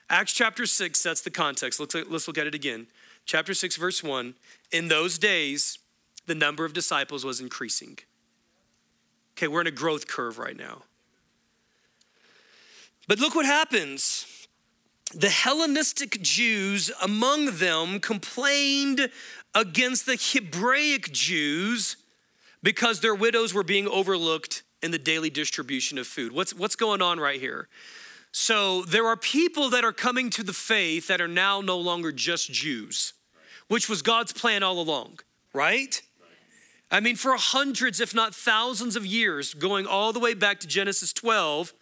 Acts 0.10 0.34
chapter 0.34 0.66
6 0.66 1.00
sets 1.00 1.22
the 1.22 1.30
context. 1.30 1.80
Let's, 1.80 1.96
let's 1.96 2.28
look 2.28 2.38
at 2.38 2.48
it 2.48 2.56
again. 2.56 2.88
Chapter 3.26 3.54
6, 3.54 3.78
verse 3.78 4.04
1. 4.04 4.34
In 4.72 4.88
those 4.88 5.18
days, 5.18 5.80
the 6.26 6.36
number 6.36 6.66
of 6.66 6.74
disciples 6.74 7.24
was 7.24 7.40
increasing. 7.40 8.00
Okay, 9.38 9.48
we're 9.48 9.62
in 9.62 9.68
a 9.68 9.72
growth 9.72 10.08
curve 10.08 10.38
right 10.38 10.58
now. 10.58 10.84
But 13.08 13.20
look 13.20 13.34
what 13.34 13.46
happens. 13.46 14.26
The 15.14 15.30
Hellenistic 15.30 16.22
Jews 16.22 16.92
among 17.02 17.58
them 17.58 18.00
complained 18.00 19.10
against 19.56 20.06
the 20.06 20.16
Hebraic 20.16 21.12
Jews 21.12 21.98
because 22.62 23.00
their 23.00 23.16
widows 23.16 23.54
were 23.54 23.64
being 23.64 23.88
overlooked 23.88 24.64
in 24.84 24.92
the 24.92 25.00
daily 25.00 25.30
distribution 25.30 25.98
of 25.98 26.06
food. 26.06 26.32
What's, 26.32 26.54
what's 26.54 26.76
going 26.76 27.02
on 27.02 27.20
right 27.20 27.40
here? 27.40 27.68
So 28.32 28.84
there 28.84 29.08
are 29.08 29.18
people 29.18 29.70
that 29.72 29.84
are 29.84 29.92
coming 29.92 30.30
to 30.32 30.44
the 30.44 30.54
faith 30.54 31.08
that 31.08 31.20
are 31.20 31.28
now 31.28 31.62
no 31.62 31.78
longer 31.78 32.12
just 32.12 32.52
Jews, 32.52 33.14
which 33.68 33.90
was 33.90 34.04
God's 34.04 34.32
plan 34.32 34.62
all 34.62 34.80
along, 34.80 35.20
right? 35.54 36.02
I 36.92 37.00
mean, 37.00 37.16
for 37.16 37.36
hundreds, 37.36 38.00
if 38.00 38.14
not 38.14 38.36
thousands 38.36 38.96
of 38.96 39.06
years, 39.06 39.54
going 39.54 39.88
all 39.88 40.14
the 40.14 40.20
way 40.20 40.34
back 40.34 40.60
to 40.60 40.68
Genesis 40.68 41.14
12, 41.14 41.74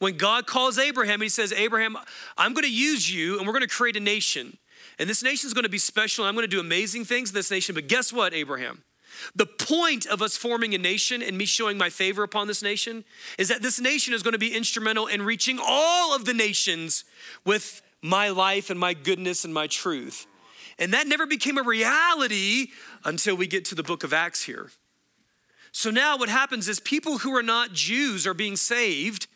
when 0.00 0.16
God 0.16 0.46
calls 0.46 0.78
Abraham, 0.78 1.20
he 1.20 1.28
says, 1.28 1.52
Abraham, 1.52 1.96
I'm 2.36 2.54
going 2.54 2.64
to 2.64 2.72
use 2.72 3.12
you 3.12 3.38
and 3.38 3.46
we're 3.46 3.52
going 3.52 3.62
to 3.62 3.68
create 3.68 3.96
a 3.96 4.00
nation. 4.00 4.58
And 4.98 5.08
this 5.08 5.22
nation 5.22 5.46
is 5.46 5.54
going 5.54 5.64
to 5.64 5.70
be 5.70 5.78
special. 5.78 6.24
I'm 6.24 6.34
going 6.34 6.44
to 6.44 6.50
do 6.50 6.58
amazing 6.58 7.04
things 7.04 7.30
in 7.30 7.34
this 7.34 7.50
nation. 7.50 7.74
But 7.74 7.86
guess 7.86 8.12
what, 8.12 8.34
Abraham? 8.34 8.82
The 9.34 9.46
point 9.46 10.06
of 10.06 10.22
us 10.22 10.36
forming 10.36 10.74
a 10.74 10.78
nation 10.78 11.22
and 11.22 11.36
me 11.36 11.44
showing 11.44 11.76
my 11.76 11.90
favor 11.90 12.22
upon 12.22 12.46
this 12.46 12.62
nation 12.62 13.04
is 13.38 13.48
that 13.48 13.60
this 13.60 13.78
nation 13.78 14.14
is 14.14 14.22
going 14.22 14.32
to 14.32 14.38
be 14.38 14.54
instrumental 14.54 15.06
in 15.06 15.22
reaching 15.22 15.58
all 15.62 16.14
of 16.14 16.24
the 16.24 16.34
nations 16.34 17.04
with 17.44 17.82
my 18.02 18.30
life 18.30 18.70
and 18.70 18.80
my 18.80 18.94
goodness 18.94 19.44
and 19.44 19.52
my 19.52 19.66
truth. 19.66 20.26
And 20.78 20.94
that 20.94 21.06
never 21.06 21.26
became 21.26 21.58
a 21.58 21.62
reality 21.62 22.68
until 23.04 23.36
we 23.36 23.46
get 23.46 23.66
to 23.66 23.74
the 23.74 23.82
book 23.82 24.02
of 24.02 24.14
Acts 24.14 24.44
here. 24.44 24.70
So 25.72 25.90
now 25.90 26.16
what 26.16 26.30
happens 26.30 26.68
is 26.68 26.80
people 26.80 27.18
who 27.18 27.36
are 27.36 27.42
not 27.42 27.74
Jews 27.74 28.26
are 28.26 28.34
being 28.34 28.56
saved. 28.56 29.26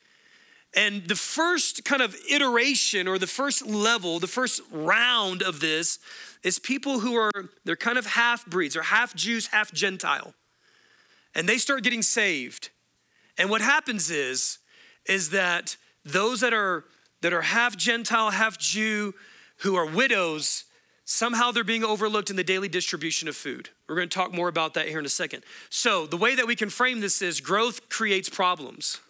And 0.77 1.07
the 1.07 1.17
first 1.17 1.85
kind 1.85 2.03
of 2.03 2.17
iteration 2.29 3.07
or 3.07 3.19
the 3.19 3.27
first 3.27 3.67
level, 3.67 4.19
the 4.19 4.27
first 4.27 4.61
round 4.73 5.43
of 5.43 5.61
this 5.61 5.99
is 6.43 6.59
people 6.59 7.01
who 7.01 7.15
are, 7.15 7.31
they're 7.65 7.77
kind 7.77 7.97
of 7.97 8.07
half 8.07 8.45
breeds 8.47 8.77
or 8.77 8.83
half 8.83 9.15
Jews, 9.15 9.49
half 9.49 9.73
Gentile. 9.73 10.35
And 11.35 11.49
they 11.49 11.59
start 11.59 11.83
getting 11.85 12.03
saved. 12.03 12.71
And 13.39 13.51
what 13.51 13.61
happens 13.61 14.11
is, 14.11 14.59
is 15.07 15.31
that 15.31 15.77
those 16.05 16.41
that 16.41 16.53
are 16.53 16.85
that 17.25 17.33
are 17.33 17.43
half 17.43 17.75
Gentile, 17.75 18.31
half 18.31 18.59
Jew, 18.59 19.15
who 19.61 19.77
are 19.77 19.87
widows, 19.87 20.65
somehow 21.07 21.51
they're 21.51 21.65
being 21.65 21.83
overlooked 21.83 22.29
in 22.29 22.37
the 22.37 22.45
daily 22.45 22.69
distribution 22.69 23.29
of 23.29 23.35
food. 23.35 23.71
We're 23.89 23.97
going 23.97 24.11
to 24.11 24.15
talk 24.15 24.35
more 24.35 24.49
about 24.49 24.75
that 24.75 24.89
here 24.89 24.99
in 24.99 25.07
a 25.07 25.11
second. 25.11 25.43
So, 25.71 26.05
the 26.05 26.19
way 26.19 26.35
that 26.35 26.47
we 26.47 26.55
can 26.55 26.69
frame 26.69 27.01
this 27.01 27.23
is 27.23 27.41
growth 27.41 27.89
creates 27.89 28.29
problems. 28.29 29.01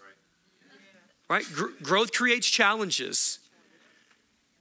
Right? 1.34 1.44
Gr- 1.52 1.72
growth 1.82 2.12
creates 2.12 2.48
challenges. 2.48 3.40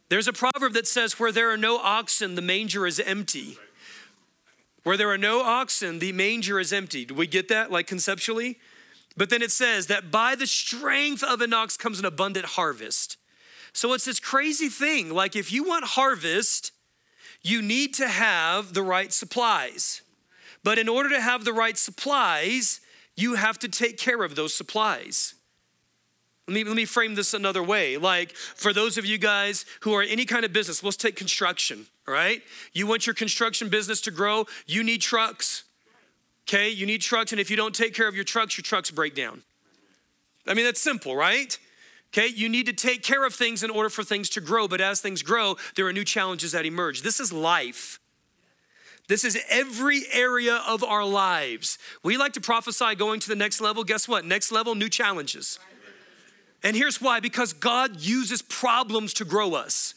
There's 0.09 0.27
a 0.27 0.33
proverb 0.33 0.73
that 0.73 0.87
says, 0.87 1.19
Where 1.19 1.31
there 1.31 1.51
are 1.51 1.57
no 1.57 1.77
oxen, 1.77 2.33
the 2.33 2.41
manger 2.41 2.87
is 2.87 2.99
empty. 2.99 3.59
Where 4.81 4.97
there 4.97 5.11
are 5.11 5.17
no 5.19 5.43
oxen, 5.43 5.99
the 5.99 6.11
manger 6.13 6.59
is 6.59 6.73
empty. 6.73 7.05
Do 7.05 7.13
we 7.13 7.27
get 7.27 7.47
that, 7.49 7.71
like 7.71 7.85
conceptually? 7.85 8.57
But 9.15 9.29
then 9.29 9.43
it 9.43 9.51
says 9.51 9.85
that 9.85 10.09
by 10.09 10.33
the 10.33 10.47
strength 10.47 11.23
of 11.23 11.41
an 11.41 11.53
ox 11.53 11.77
comes 11.77 11.99
an 11.99 12.05
abundant 12.05 12.47
harvest. 12.47 13.17
So 13.71 13.93
it's 13.93 14.05
this 14.05 14.19
crazy 14.19 14.67
thing. 14.67 15.13
Like, 15.13 15.35
if 15.35 15.51
you 15.51 15.63
want 15.63 15.85
harvest, 15.85 16.71
you 17.43 17.61
need 17.61 17.93
to 17.93 18.07
have 18.07 18.73
the 18.73 18.81
right 18.81 19.13
supplies. 19.13 20.01
But 20.63 20.79
in 20.79 20.89
order 20.89 21.09
to 21.09 21.21
have 21.21 21.45
the 21.45 21.53
right 21.53 21.77
supplies, 21.77 22.81
you 23.15 23.35
have 23.35 23.59
to 23.59 23.67
take 23.67 23.99
care 23.99 24.23
of 24.23 24.33
those 24.33 24.55
supplies. 24.55 25.35
Let 26.47 26.53
me, 26.55 26.63
let 26.65 26.75
me 26.75 26.85
frame 26.85 27.15
this 27.15 27.33
another 27.33 27.63
way. 27.63 27.97
Like, 27.97 28.35
for 28.35 28.73
those 28.73 28.97
of 28.97 29.05
you 29.05 29.17
guys 29.17 29.65
who 29.81 29.93
are 29.93 30.01
any 30.01 30.25
kind 30.25 30.43
of 30.43 30.51
business, 30.51 30.83
let's 30.83 30.97
take 30.97 31.15
construction, 31.15 31.85
right? 32.05 32.41
You 32.73 32.85
want 32.85 33.07
your 33.07 33.13
construction 33.13 33.69
business 33.69 34.01
to 34.01 34.11
grow, 34.11 34.45
you 34.67 34.83
need 34.83 35.01
trucks, 35.01 35.63
okay? 36.45 36.69
You 36.69 36.85
need 36.85 37.01
trucks, 37.01 37.31
and 37.31 37.39
if 37.39 37.49
you 37.49 37.55
don't 37.55 37.73
take 37.73 37.93
care 37.93 38.09
of 38.09 38.15
your 38.15 38.25
trucks, 38.25 38.57
your 38.57 38.63
trucks 38.63 38.91
break 38.91 39.15
down. 39.15 39.43
I 40.45 40.53
mean, 40.53 40.65
that's 40.65 40.81
simple, 40.81 41.15
right? 41.15 41.57
Okay, 42.09 42.27
you 42.27 42.49
need 42.49 42.65
to 42.65 42.73
take 42.73 43.01
care 43.01 43.25
of 43.25 43.33
things 43.33 43.63
in 43.63 43.71
order 43.71 43.89
for 43.89 44.03
things 44.03 44.29
to 44.31 44.41
grow, 44.41 44.67
but 44.67 44.81
as 44.81 45.01
things 45.01 45.23
grow, 45.23 45.55
there 45.75 45.87
are 45.87 45.93
new 45.93 46.03
challenges 46.03 46.51
that 46.51 46.65
emerge. 46.65 47.01
This 47.01 47.19
is 47.19 47.31
life. 47.31 47.99
This 49.07 49.23
is 49.23 49.37
every 49.49 50.03
area 50.11 50.61
of 50.67 50.83
our 50.83 51.05
lives. 51.05 51.77
We 52.03 52.17
like 52.17 52.33
to 52.33 52.41
prophesy 52.41 52.95
going 52.95 53.19
to 53.21 53.27
the 53.27 53.35
next 53.35 53.61
level. 53.61 53.83
Guess 53.83 54.07
what? 54.07 54.25
Next 54.25 54.51
level, 54.51 54.75
new 54.75 54.89
challenges. 54.89 55.57
And 56.63 56.75
here's 56.75 57.01
why 57.01 57.19
because 57.19 57.53
God 57.53 57.99
uses 57.99 58.41
problems 58.41 59.13
to 59.15 59.25
grow 59.25 59.53
us. 59.53 59.93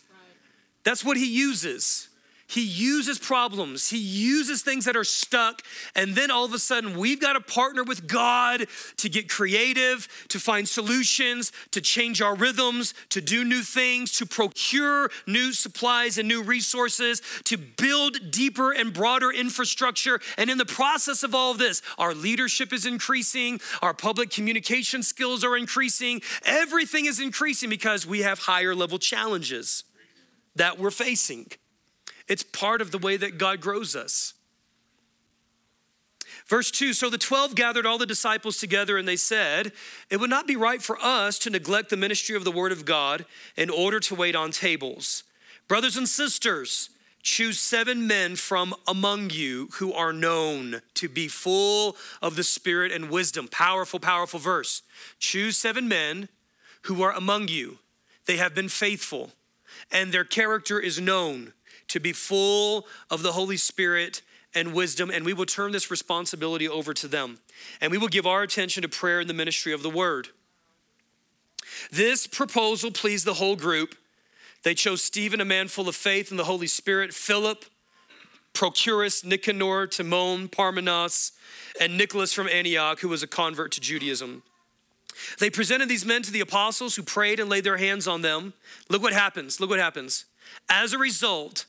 That's 0.85 1.04
what 1.04 1.16
He 1.16 1.26
uses. 1.26 2.08
He 2.48 2.62
uses 2.62 3.18
problems, 3.18 3.90
He 3.90 3.98
uses 3.98 4.62
things 4.62 4.84
that 4.84 4.96
are 4.96 5.04
stuck, 5.04 5.62
and 5.96 6.14
then 6.14 6.30
all 6.30 6.44
of 6.44 6.54
a 6.54 6.58
sudden 6.58 6.96
we've 6.96 7.20
got 7.20 7.32
to 7.32 7.40
partner 7.40 7.82
with 7.82 8.06
God 8.06 8.66
to 8.98 9.08
get 9.08 9.28
creative, 9.28 10.08
to 10.28 10.38
find 10.38 10.68
solutions, 10.68 11.50
to 11.72 11.80
change 11.80 12.22
our 12.22 12.36
rhythms, 12.36 12.94
to 13.10 13.20
do 13.20 13.44
new 13.44 13.62
things, 13.62 14.12
to 14.18 14.26
procure 14.26 15.10
new 15.26 15.52
supplies 15.52 16.18
and 16.18 16.28
new 16.28 16.42
resources, 16.42 17.20
to 17.44 17.56
build 17.56 18.30
deeper 18.30 18.72
and 18.72 18.92
broader 18.92 19.32
infrastructure. 19.32 20.20
And 20.38 20.48
in 20.48 20.58
the 20.58 20.64
process 20.64 21.24
of 21.24 21.34
all 21.34 21.50
of 21.50 21.58
this, 21.58 21.82
our 21.98 22.14
leadership 22.14 22.72
is 22.72 22.86
increasing, 22.86 23.60
our 23.82 23.94
public 23.94 24.30
communication 24.30 25.02
skills 25.02 25.42
are 25.42 25.56
increasing, 25.56 26.22
everything 26.44 27.06
is 27.06 27.18
increasing 27.18 27.70
because 27.70 28.06
we 28.06 28.20
have 28.20 28.38
higher 28.38 28.74
level 28.74 28.98
challenges 28.98 29.82
that 30.54 30.78
we're 30.78 30.90
facing. 30.90 31.46
It's 32.28 32.42
part 32.42 32.80
of 32.80 32.90
the 32.90 32.99
way 32.99 33.16
that 33.16 33.38
God 33.38 33.61
grows 33.61 33.95
us. 33.95 34.35
Verse 36.47 36.71
2 36.71 36.92
So 36.92 37.11
the 37.11 37.18
12 37.18 37.54
gathered 37.54 37.87
all 37.87 37.99
the 37.99 38.06
disciples 38.06 38.59
together, 38.59 38.97
and 38.97 39.06
they 39.06 39.16
said, 39.16 39.73
It 40.11 40.18
would 40.18 40.30
not 40.30 40.47
be 40.47 40.56
right 40.56 40.80
for 40.80 40.99
us 41.00 41.38
to 41.40 41.50
neglect 41.50 41.90
the 41.90 41.97
ministry 41.97 42.37
of 42.37 42.45
the 42.45 42.52
word 42.52 42.73
of 42.73 42.85
God 42.85 43.26
in 43.56 43.71
order 43.71 44.00
to 44.00 44.14
wait 44.14 44.37
on 44.37 44.50
tables. 44.50 45.25
Brothers 45.68 45.97
and 45.97 46.09
sisters, 46.09 46.90
choose 47.23 47.59
seven 47.59 48.06
men 48.06 48.37
from 48.37 48.73
among 48.87 49.30
you 49.30 49.68
who 49.75 49.92
are 49.92 50.12
known 50.12 50.80
to 50.95 51.09
be 51.09 51.26
full 51.26 51.97
of 52.23 52.37
the 52.37 52.45
Spirit 52.45 52.92
and 52.92 53.11
wisdom. 53.11 53.49
Powerful, 53.49 53.99
powerful 53.99 54.38
verse. 54.38 54.83
Choose 55.18 55.56
seven 55.56 55.88
men 55.88 56.28
who 56.83 57.02
are 57.02 57.12
among 57.12 57.49
you. 57.49 57.78
They 58.26 58.37
have 58.37 58.54
been 58.54 58.68
faithful, 58.68 59.33
and 59.90 60.12
their 60.12 60.25
character 60.25 60.78
is 60.78 61.00
known 61.00 61.52
to 61.88 62.00
be 62.00 62.12
full 62.12 62.86
of 63.10 63.22
the 63.22 63.32
Holy 63.32 63.56
Spirit 63.56 64.22
and 64.54 64.72
wisdom, 64.72 65.10
and 65.10 65.24
we 65.24 65.34
will 65.34 65.46
turn 65.46 65.72
this 65.72 65.90
responsibility 65.90 66.68
over 66.68 66.94
to 66.94 67.08
them. 67.08 67.38
And 67.80 67.90
we 67.90 67.98
will 67.98 68.08
give 68.08 68.26
our 68.26 68.42
attention 68.42 68.82
to 68.82 68.88
prayer 68.88 69.20
and 69.20 69.28
the 69.28 69.34
ministry 69.34 69.72
of 69.72 69.82
the 69.82 69.90
word. 69.90 70.28
This 71.90 72.26
proposal 72.26 72.90
pleased 72.90 73.26
the 73.26 73.34
whole 73.34 73.56
group. 73.56 73.94
They 74.62 74.74
chose 74.74 75.02
Stephen, 75.02 75.40
a 75.40 75.44
man 75.44 75.68
full 75.68 75.88
of 75.88 75.94
faith 75.94 76.30
and 76.30 76.38
the 76.38 76.44
Holy 76.44 76.66
Spirit, 76.66 77.12
Philip, 77.12 77.66
Procorus, 78.54 79.24
Nicanor, 79.24 79.86
Timon, 79.86 80.48
Parmenas, 80.48 81.32
and 81.78 81.98
Nicholas 81.98 82.32
from 82.32 82.48
Antioch, 82.48 83.00
who 83.00 83.08
was 83.08 83.22
a 83.22 83.26
convert 83.26 83.72
to 83.72 83.80
Judaism. 83.80 84.42
They 85.38 85.50
presented 85.50 85.88
these 85.88 86.06
men 86.06 86.22
to 86.22 86.32
the 86.32 86.40
apostles 86.40 86.96
who 86.96 87.02
prayed 87.02 87.40
and 87.40 87.50
laid 87.50 87.64
their 87.64 87.76
hands 87.76 88.08
on 88.08 88.22
them. 88.22 88.54
Look 88.88 89.02
what 89.02 89.12
happens. 89.12 89.60
Look 89.60 89.70
what 89.70 89.78
happens. 89.78 90.24
As 90.68 90.92
a 90.92 90.98
result, 90.98 91.66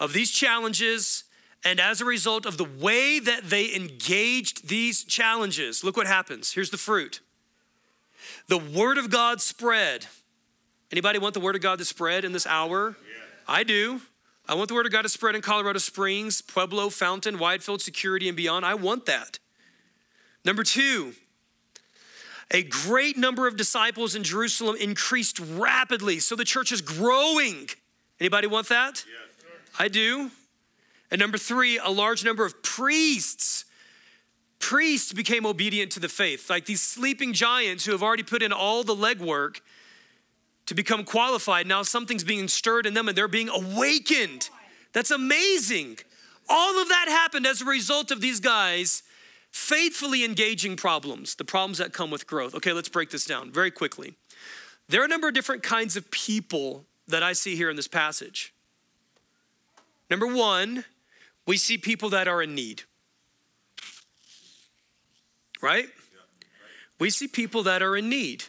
of 0.00 0.12
these 0.12 0.30
challenges 0.30 1.24
and 1.64 1.78
as 1.78 2.00
a 2.00 2.04
result 2.04 2.46
of 2.46 2.56
the 2.56 2.64
way 2.64 3.18
that 3.18 3.44
they 3.44 3.74
engaged 3.74 4.68
these 4.68 5.04
challenges, 5.04 5.84
look 5.84 5.96
what 5.96 6.06
happens. 6.06 6.52
Here's 6.52 6.70
the 6.70 6.78
fruit. 6.78 7.20
The 8.48 8.58
word 8.58 8.96
of 8.96 9.10
God 9.10 9.40
spread. 9.40 10.06
Anybody 10.90 11.18
want 11.18 11.34
the 11.34 11.40
word 11.40 11.54
of 11.54 11.62
God 11.62 11.78
to 11.78 11.84
spread 11.84 12.24
in 12.24 12.32
this 12.32 12.46
hour? 12.46 12.96
I 13.46 13.62
do. 13.62 14.00
I 14.48 14.54
want 14.54 14.68
the 14.68 14.74
word 14.74 14.86
of 14.86 14.92
God 14.92 15.02
to 15.02 15.08
spread 15.08 15.34
in 15.34 15.42
Colorado 15.42 15.78
Springs, 15.78 16.40
Pueblo, 16.40 16.88
Fountain, 16.88 17.36
Widefield, 17.36 17.80
Security, 17.80 18.26
and 18.26 18.36
beyond. 18.36 18.64
I 18.64 18.74
want 18.74 19.06
that. 19.06 19.38
Number 20.44 20.64
two, 20.64 21.12
a 22.50 22.62
great 22.62 23.16
number 23.16 23.46
of 23.46 23.56
disciples 23.56 24.14
in 24.14 24.24
Jerusalem 24.24 24.76
increased 24.80 25.38
rapidly. 25.38 26.18
So 26.18 26.34
the 26.34 26.44
church 26.44 26.72
is 26.72 26.80
growing. 26.80 27.68
Anybody 28.18 28.46
want 28.46 28.68
that? 28.70 29.04
I 29.78 29.88
do. 29.88 30.30
And 31.10 31.18
number 31.18 31.38
three, 31.38 31.78
a 31.78 31.90
large 31.90 32.24
number 32.24 32.44
of 32.44 32.62
priests 32.62 33.64
Priests 34.60 35.14
became 35.14 35.46
obedient 35.46 35.90
to 35.92 36.00
the 36.00 36.08
faith, 36.08 36.50
like 36.50 36.66
these 36.66 36.82
sleeping 36.82 37.32
giants 37.32 37.86
who 37.86 37.92
have 37.92 38.02
already 38.02 38.22
put 38.22 38.42
in 38.42 38.52
all 38.52 38.84
the 38.84 38.94
legwork 38.94 39.60
to 40.66 40.74
become 40.74 41.02
qualified. 41.02 41.66
Now 41.66 41.82
something's 41.82 42.22
being 42.22 42.46
stirred 42.46 42.86
in 42.86 42.92
them 42.92 43.08
and 43.08 43.16
they're 43.16 43.26
being 43.26 43.48
awakened. 43.48 44.50
That's 44.92 45.10
amazing. 45.10 45.98
All 46.48 46.80
of 46.80 46.88
that 46.88 47.06
happened 47.08 47.46
as 47.46 47.62
a 47.62 47.64
result 47.64 48.10
of 48.10 48.20
these 48.20 48.38
guys 48.38 49.02
faithfully 49.50 50.24
engaging 50.24 50.76
problems, 50.76 51.34
the 51.34 51.44
problems 51.44 51.78
that 51.78 51.92
come 51.92 52.10
with 52.10 52.26
growth. 52.26 52.54
Okay, 52.54 52.72
let's 52.72 52.88
break 52.88 53.10
this 53.10 53.24
down 53.24 53.50
very 53.50 53.70
quickly. 53.70 54.14
There 54.88 55.00
are 55.00 55.06
a 55.06 55.08
number 55.08 55.26
of 55.26 55.34
different 55.34 55.62
kinds 55.62 55.96
of 55.96 56.10
people 56.10 56.84
that 57.08 57.22
I 57.22 57.32
see 57.32 57.56
here 57.56 57.70
in 57.70 57.76
this 57.76 57.88
passage. 57.88 58.52
Number 60.10 60.26
one, 60.26 60.84
we 61.46 61.56
see 61.56 61.78
people 61.78 62.10
that 62.10 62.28
are 62.28 62.42
in 62.42 62.54
need. 62.54 62.82
Right? 65.62 65.86
We 66.98 67.10
see 67.10 67.28
people 67.28 67.62
that 67.62 67.82
are 67.82 67.96
in 67.96 68.08
need. 68.08 68.44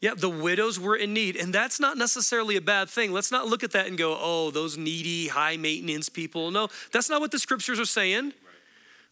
Yeah, 0.00 0.12
the 0.14 0.28
widows 0.28 0.78
were 0.78 0.96
in 0.96 1.14
need, 1.14 1.34
and 1.34 1.52
that's 1.52 1.80
not 1.80 1.96
necessarily 1.96 2.56
a 2.56 2.60
bad 2.60 2.90
thing. 2.90 3.12
Let's 3.12 3.32
not 3.32 3.46
look 3.46 3.64
at 3.64 3.70
that 3.72 3.86
and 3.86 3.96
go, 3.96 4.18
oh, 4.20 4.50
those 4.50 4.76
needy, 4.76 5.28
high 5.28 5.56
maintenance 5.56 6.10
people. 6.10 6.50
No, 6.50 6.68
that's 6.92 7.08
not 7.08 7.22
what 7.22 7.30
the 7.30 7.38
scriptures 7.38 7.80
are 7.80 7.86
saying. 7.86 8.34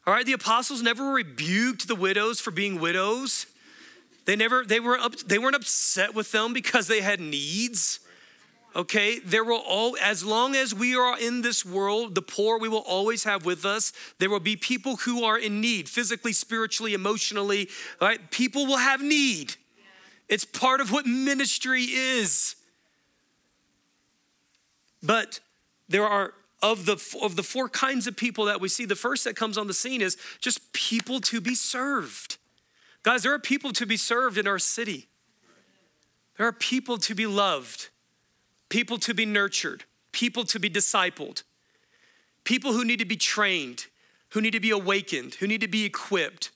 All 0.07 0.13
right, 0.13 0.27
the 0.27 0.35
apostles 0.35 0.83
never 0.83 1.13
rebuked 1.13 1.89
the 1.89 1.95
widows 1.95 2.41
for 2.41 2.51
being 2.51 2.79
widows. 2.79 3.47
They 4.27 4.37
never 4.37 4.65
they 4.65 4.81
were 4.81 4.99
up, 4.99 5.17
they 5.17 5.39
weren't 5.39 5.57
upset 5.57 6.15
with 6.15 6.31
them 6.31 6.53
because 6.53 6.89
they 6.89 7.01
had 7.01 7.21
needs. 7.21 8.01
Okay, 8.75 9.19
there 9.19 9.45
will 9.45 9.63
all 9.67 9.97
as 10.01 10.25
long 10.25 10.57
as 10.57 10.75
we 10.75 10.97
are 10.97 11.19
in 11.19 11.43
this 11.43 11.65
world, 11.65 12.15
the 12.15 12.23
poor 12.23 12.59
we 12.59 12.69
will 12.69 12.85
always 12.87 13.25
have 13.25 13.45
with 13.45 13.67
us. 13.67 13.93
There 14.19 14.31
will 14.31 14.41
be 14.41 14.57
people 14.57 14.97
who 14.97 15.25
are 15.25 15.39
in 15.39 15.61
need, 15.61 15.89
physically, 15.89 16.33
spiritually, 16.33 16.95
emotionally. 16.95 17.69
right 18.01 18.31
people 18.31 18.67
will 18.67 18.79
have 18.79 19.03
need. 19.03 19.57
It's 20.29 20.47
part 20.47 20.81
of 20.81 20.91
what 20.91 21.05
ministry 21.05 21.83
is. 21.83 22.57
But 25.03 25.41
there 25.89 26.07
are 26.07 26.33
of 26.63 26.87
the 26.87 26.93
of 27.21 27.37
the 27.37 27.43
four 27.43 27.69
kinds 27.69 28.07
of 28.07 28.17
people 28.17 28.47
that 28.47 28.61
we 28.61 28.69
see, 28.69 28.87
the 28.87 28.97
first 28.97 29.25
that 29.25 29.37
comes 29.37 29.59
on 29.59 29.67
the 29.67 29.75
scene 29.75 30.01
is 30.01 30.17
just 30.41 30.73
people 30.73 31.21
to 31.21 31.41
be 31.41 31.55
served. 31.55 32.39
Guys, 33.03 33.25
there 33.25 33.35
are 33.35 33.39
people 33.39 33.73
to 33.73 33.85
be 33.85 33.97
served 33.97 34.39
in 34.39 34.47
our 34.47 34.61
city. 34.61 35.09
There 36.39 36.47
are 36.47 36.53
people 36.53 36.99
to 36.99 37.15
be 37.15 37.27
loved, 37.27 37.89
people 38.73 38.97
to 38.97 39.13
be 39.13 39.27
nurtured, 39.27 39.85
people 40.13 40.45
to 40.45 40.59
be 40.59 40.71
discipled, 40.71 41.43
people 42.43 42.73
who 42.73 42.87
need 42.87 42.99
to 42.99 43.05
be 43.05 43.17
trained, 43.17 43.85
who 44.31 44.41
need 44.41 44.53
to 44.53 44.61
be 44.61 44.71
awakened, 44.71 45.35
who 45.35 45.47
need 45.47 45.61
to 45.61 45.69
be 45.69 45.85
equipped. 45.85 46.51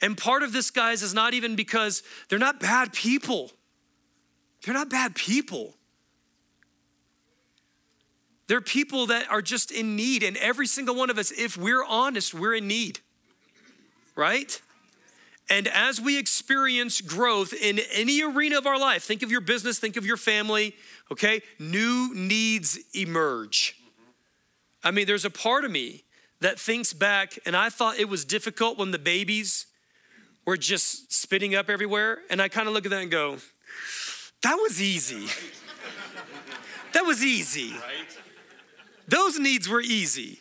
And 0.00 0.16
part 0.16 0.44
of 0.44 0.52
this, 0.52 0.70
guys, 0.70 1.02
is 1.02 1.12
not 1.12 1.34
even 1.34 1.56
because 1.56 2.04
they're 2.28 2.38
not 2.38 2.60
bad 2.60 2.92
people. 2.92 3.50
They're 4.62 4.74
not 4.74 4.90
bad 4.90 5.16
people. 5.16 5.74
They're 8.46 8.60
people 8.60 9.06
that 9.06 9.28
are 9.28 9.42
just 9.42 9.72
in 9.72 9.96
need, 9.96 10.22
and 10.22 10.36
every 10.36 10.68
single 10.68 10.94
one 10.94 11.10
of 11.10 11.18
us, 11.18 11.32
if 11.32 11.56
we're 11.56 11.84
honest, 11.84 12.32
we're 12.32 12.54
in 12.54 12.68
need, 12.68 13.00
right? 14.14 14.60
And 15.50 15.66
as 15.66 16.00
we 16.00 16.16
experience 16.16 17.00
growth 17.00 17.52
in 17.52 17.80
any 17.92 18.22
arena 18.22 18.56
of 18.56 18.66
our 18.66 18.78
life, 18.78 19.02
think 19.02 19.22
of 19.22 19.32
your 19.32 19.40
business, 19.40 19.80
think 19.80 19.96
of 19.96 20.06
your 20.06 20.16
family, 20.16 20.76
okay? 21.10 21.42
New 21.58 22.14
needs 22.14 22.78
emerge. 22.94 23.74
I 24.84 24.92
mean, 24.92 25.06
there's 25.06 25.24
a 25.24 25.30
part 25.30 25.64
of 25.64 25.72
me 25.72 26.04
that 26.40 26.58
thinks 26.58 26.92
back, 26.92 27.36
and 27.44 27.56
I 27.56 27.68
thought 27.68 27.98
it 27.98 28.08
was 28.08 28.24
difficult 28.24 28.78
when 28.78 28.92
the 28.92 28.98
babies 28.98 29.66
were 30.46 30.56
just 30.56 31.12
spitting 31.12 31.54
up 31.54 31.68
everywhere. 31.68 32.20
And 32.30 32.40
I 32.40 32.48
kind 32.48 32.68
of 32.68 32.72
look 32.72 32.86
at 32.86 32.90
that 32.90 33.02
and 33.02 33.10
go, 33.10 33.38
that 34.42 34.54
was 34.54 34.80
easy. 34.80 35.26
that 36.92 37.04
was 37.04 37.24
easy. 37.24 37.74
Those 39.08 39.38
needs 39.38 39.68
were 39.68 39.80
easy. 39.80 40.38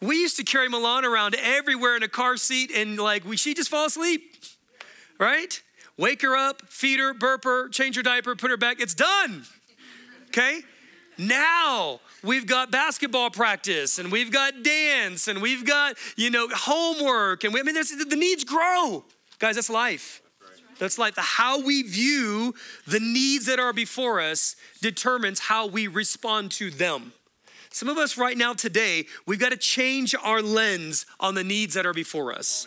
We 0.00 0.16
used 0.16 0.36
to 0.36 0.44
carry 0.44 0.68
Milan 0.68 1.04
around 1.04 1.36
everywhere 1.36 1.96
in 1.96 2.02
a 2.02 2.08
car 2.08 2.36
seat, 2.36 2.70
and 2.74 2.98
like, 2.98 3.24
we, 3.24 3.36
she 3.36 3.54
just 3.54 3.70
fall 3.70 3.86
asleep, 3.86 4.36
right? 5.18 5.60
Wake 5.96 6.20
her 6.22 6.36
up, 6.36 6.62
feed 6.68 7.00
her, 7.00 7.14
burp 7.14 7.44
her, 7.44 7.68
change 7.68 7.96
her 7.96 8.02
diaper, 8.02 8.36
put 8.36 8.50
her 8.50 8.58
back. 8.58 8.80
It's 8.80 8.94
done. 8.94 9.44
Okay? 10.28 10.60
Now 11.18 12.00
we've 12.22 12.46
got 12.46 12.70
basketball 12.70 13.30
practice 13.30 13.98
and 13.98 14.12
we've 14.12 14.30
got 14.30 14.62
dance 14.62 15.28
and 15.28 15.40
we've 15.40 15.64
got, 15.64 15.96
you 16.16 16.30
know, 16.30 16.48
homework. 16.52 17.44
And 17.44 17.54
we, 17.54 17.60
I 17.60 17.62
mean, 17.62 17.74
the 17.74 18.16
needs 18.16 18.44
grow. 18.44 19.04
Guys, 19.38 19.54
that's 19.54 19.70
life. 19.70 20.20
That's 20.78 20.98
life. 20.98 21.14
How 21.16 21.62
we 21.62 21.82
view 21.82 22.54
the 22.86 23.00
needs 23.00 23.46
that 23.46 23.58
are 23.58 23.72
before 23.72 24.20
us 24.20 24.56
determines 24.82 25.40
how 25.40 25.66
we 25.66 25.86
respond 25.86 26.50
to 26.52 26.70
them. 26.70 27.12
Some 27.76 27.90
of 27.90 27.98
us 27.98 28.16
right 28.16 28.38
now 28.38 28.54
today, 28.54 29.04
we've 29.26 29.38
got 29.38 29.50
to 29.50 29.56
change 29.58 30.14
our 30.22 30.40
lens 30.40 31.04
on 31.20 31.34
the 31.34 31.44
needs 31.44 31.74
that 31.74 31.84
are 31.84 31.92
before 31.92 32.32
us. 32.32 32.66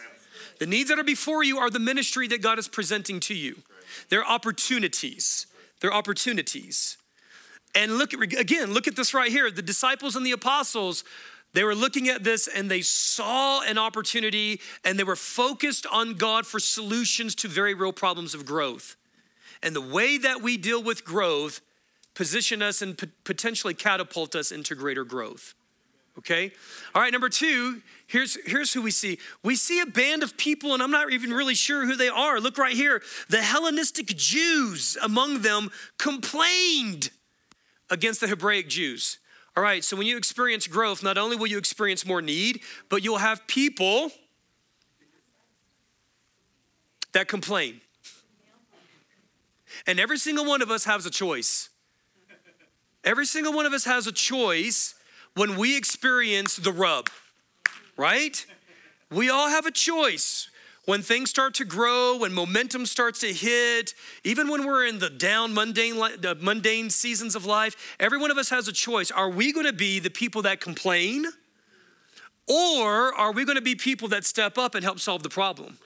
The 0.60 0.68
needs 0.68 0.90
that 0.90 1.00
are 1.00 1.04
before 1.04 1.44
you 1.44 1.58
are 1.58 1.72
the 1.72 1.80
ministry 1.80 2.28
that 2.28 2.44
God 2.44 2.60
is 2.60 2.68
presenting 2.68 3.20
to 3.22 3.34
you. 3.34 3.56
They're 4.10 4.24
opportunities. 4.24 5.48
They're 5.80 5.92
opportunities. 5.92 6.98
And 7.74 7.98
look 7.98 8.14
at, 8.14 8.22
again, 8.22 8.72
look 8.72 8.88
at 8.88 8.96
this 8.96 9.16
right 9.16 9.32
here. 9.32 9.50
The 9.50 9.64
disciples 9.64 10.16
and 10.16 10.24
the 10.24 10.32
apostles, 10.32 11.04
they 11.54 11.64
were 11.64 11.74
looking 11.74 12.08
at 12.08 12.24
this 12.24 12.48
and 12.48 12.70
they 12.70 12.82
saw 12.82 13.64
an 13.64 13.80
opportunity 13.80 14.62
and 14.86 15.00
they 15.00 15.04
were 15.04 15.16
focused 15.16 15.88
on 15.88 16.14
God 16.14 16.46
for 16.46 16.60
solutions 16.60 17.34
to 17.38 17.48
very 17.48 17.74
real 17.74 17.94
problems 17.94 18.36
of 18.36 18.46
growth. 18.46 18.96
And 19.64 19.76
the 19.76 19.82
way 19.82 20.20
that 20.20 20.44
we 20.44 20.56
deal 20.56 20.84
with 20.84 21.04
growth 21.04 21.62
position 22.20 22.62
us 22.62 22.82
and 22.82 23.02
potentially 23.24 23.74
catapult 23.74 24.36
us 24.36 24.52
into 24.52 24.76
greater 24.76 25.06
growth. 25.06 25.54
Okay? 26.18 26.52
All 26.94 27.02
right, 27.02 27.14
number 27.14 27.30
two, 27.30 27.82
here's, 28.08 28.38
here's 28.46 28.74
who 28.74 28.82
we 28.82 28.92
see. 28.92 29.20
We 29.42 29.56
see 29.56 29.80
a 29.80 29.86
band 29.86 30.22
of 30.22 30.36
people, 30.36 30.74
and 30.74 30.84
I'm 30.84 30.92
not 30.92 31.14
even 31.14 31.32
really 31.32 31.56
sure 31.56 31.86
who 31.86 31.96
they 31.96 32.10
are. 32.10 32.42
Look 32.42 32.58
right 32.58 32.76
here. 32.76 33.02
The 33.30 33.42
Hellenistic 33.42 34.08
Jews 34.08 34.98
among 35.02 35.44
them 35.44 35.72
complained 35.98 37.12
against 37.90 38.20
the 38.20 38.28
Hebraic 38.28 38.68
Jews. 38.68 39.20
All 39.56 39.64
right, 39.64 39.82
so 39.82 39.96
when 39.96 40.06
you 40.06 40.18
experience 40.18 40.68
growth, 40.68 41.02
not 41.02 41.18
only 41.18 41.38
will 41.38 41.48
you 41.48 41.58
experience 41.58 42.06
more 42.06 42.22
need, 42.22 42.60
but 42.90 43.02
you'll 43.02 43.20
have 43.20 43.48
people 43.48 44.12
that 47.14 47.30
complain. 47.30 47.80
And 49.88 50.02
every 50.02 50.18
single 50.18 50.44
one 50.44 50.62
of 50.62 50.70
us 50.70 50.84
has 50.84 51.06
a 51.06 51.10
choice. 51.10 51.70
Every 53.04 53.26
single 53.26 53.54
one 53.54 53.66
of 53.66 53.74
us 53.74 53.86
has 53.86 54.08
a 54.08 54.12
choice 54.12 54.96
when 55.36 55.58
we 55.58 55.78
experience 55.78 56.56
the 56.58 56.72
rub, 56.72 57.10
right? 57.98 58.46
We 59.10 59.30
all 59.30 59.50
have 59.50 59.66
a 59.66 59.72
choice 59.72 60.50
when 60.86 61.02
things 61.04 61.30
start 61.30 61.54
to 61.54 61.66
grow, 61.66 62.18
when 62.18 62.34
momentum 62.34 62.86
starts 62.86 63.20
to 63.20 63.32
hit, 63.32 63.94
even 64.24 64.50
when 64.50 64.66
we're 64.66 64.88
in 64.88 65.00
the 65.00 65.10
down, 65.10 65.54
mundane, 65.54 65.96
the 65.96 66.36
mundane 66.42 66.90
seasons 66.90 67.36
of 67.36 67.46
life, 67.46 67.96
every 68.00 68.18
one 68.18 68.32
of 68.32 68.38
us 68.38 68.50
has 68.50 68.68
a 68.68 68.74
choice. 68.74 69.12
Are 69.12 69.30
we 69.30 69.54
going 69.54 69.68
to 69.68 69.74
be 69.74 70.00
the 70.00 70.10
people 70.10 70.42
that 70.42 70.60
complain? 70.60 71.26
Or 72.48 73.14
are 73.14 73.32
we 73.32 73.46
going 73.46 73.58
to 73.58 73.62
be 73.62 73.76
people 73.76 74.08
that 74.08 74.26
step 74.26 74.58
up 74.58 74.74
and 74.74 74.84
help 74.84 75.00
solve 75.00 75.22
the 75.22 75.30
problem? 75.30 75.78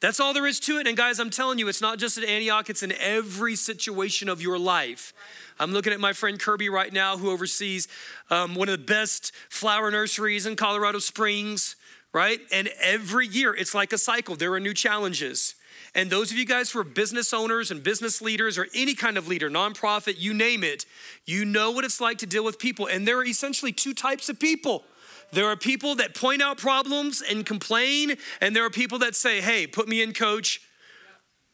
That's 0.00 0.20
all 0.20 0.32
there 0.32 0.46
is 0.46 0.60
to 0.60 0.78
it. 0.78 0.86
And 0.86 0.96
guys, 0.96 1.18
I'm 1.18 1.30
telling 1.30 1.58
you, 1.58 1.66
it's 1.66 1.80
not 1.80 1.98
just 1.98 2.16
at 2.16 2.24
Antioch, 2.24 2.70
it's 2.70 2.84
in 2.84 2.92
every 2.92 3.56
situation 3.56 4.28
of 4.28 4.40
your 4.40 4.56
life. 4.56 5.12
I'm 5.60 5.72
looking 5.72 5.92
at 5.92 6.00
my 6.00 6.12
friend 6.12 6.38
Kirby 6.38 6.68
right 6.68 6.92
now, 6.92 7.16
who 7.16 7.30
oversees 7.30 7.88
um, 8.30 8.54
one 8.54 8.68
of 8.68 8.78
the 8.78 8.84
best 8.84 9.32
flower 9.48 9.90
nurseries 9.90 10.46
in 10.46 10.56
Colorado 10.56 10.98
Springs 10.98 11.76
right? 12.12 12.40
And 12.52 12.68
every 12.80 13.26
year 13.26 13.54
it's 13.54 13.74
like 13.74 13.92
a 13.92 13.98
cycle, 13.98 14.36
there 14.36 14.52
are 14.52 14.60
new 14.60 14.74
challenges. 14.74 15.54
And 15.94 16.10
those 16.10 16.30
of 16.30 16.36
you 16.36 16.44
guys 16.44 16.70
who 16.70 16.80
are 16.80 16.84
business 16.84 17.32
owners 17.32 17.70
and 17.70 17.82
business 17.82 18.20
leaders 18.20 18.58
or 18.58 18.66
any 18.74 18.94
kind 18.94 19.16
of 19.16 19.26
leader, 19.26 19.48
nonprofit, 19.48 20.14
you 20.18 20.34
name 20.34 20.62
it, 20.62 20.84
you 21.24 21.44
know 21.44 21.70
what 21.70 21.84
it's 21.84 22.00
like 22.00 22.18
to 22.18 22.26
deal 22.26 22.44
with 22.44 22.58
people. 22.58 22.86
And 22.86 23.06
there 23.06 23.18
are 23.18 23.24
essentially 23.24 23.72
two 23.72 23.94
types 23.94 24.28
of 24.28 24.38
people. 24.38 24.84
There 25.32 25.46
are 25.46 25.56
people 25.56 25.94
that 25.96 26.14
point 26.14 26.40
out 26.40 26.56
problems 26.58 27.22
and 27.22 27.44
complain, 27.44 28.16
and 28.40 28.56
there 28.56 28.64
are 28.64 28.70
people 28.70 28.98
that 29.00 29.14
say, 29.14 29.42
"Hey, 29.42 29.66
put 29.66 29.86
me 29.86 30.00
in, 30.02 30.14
coach. 30.14 30.62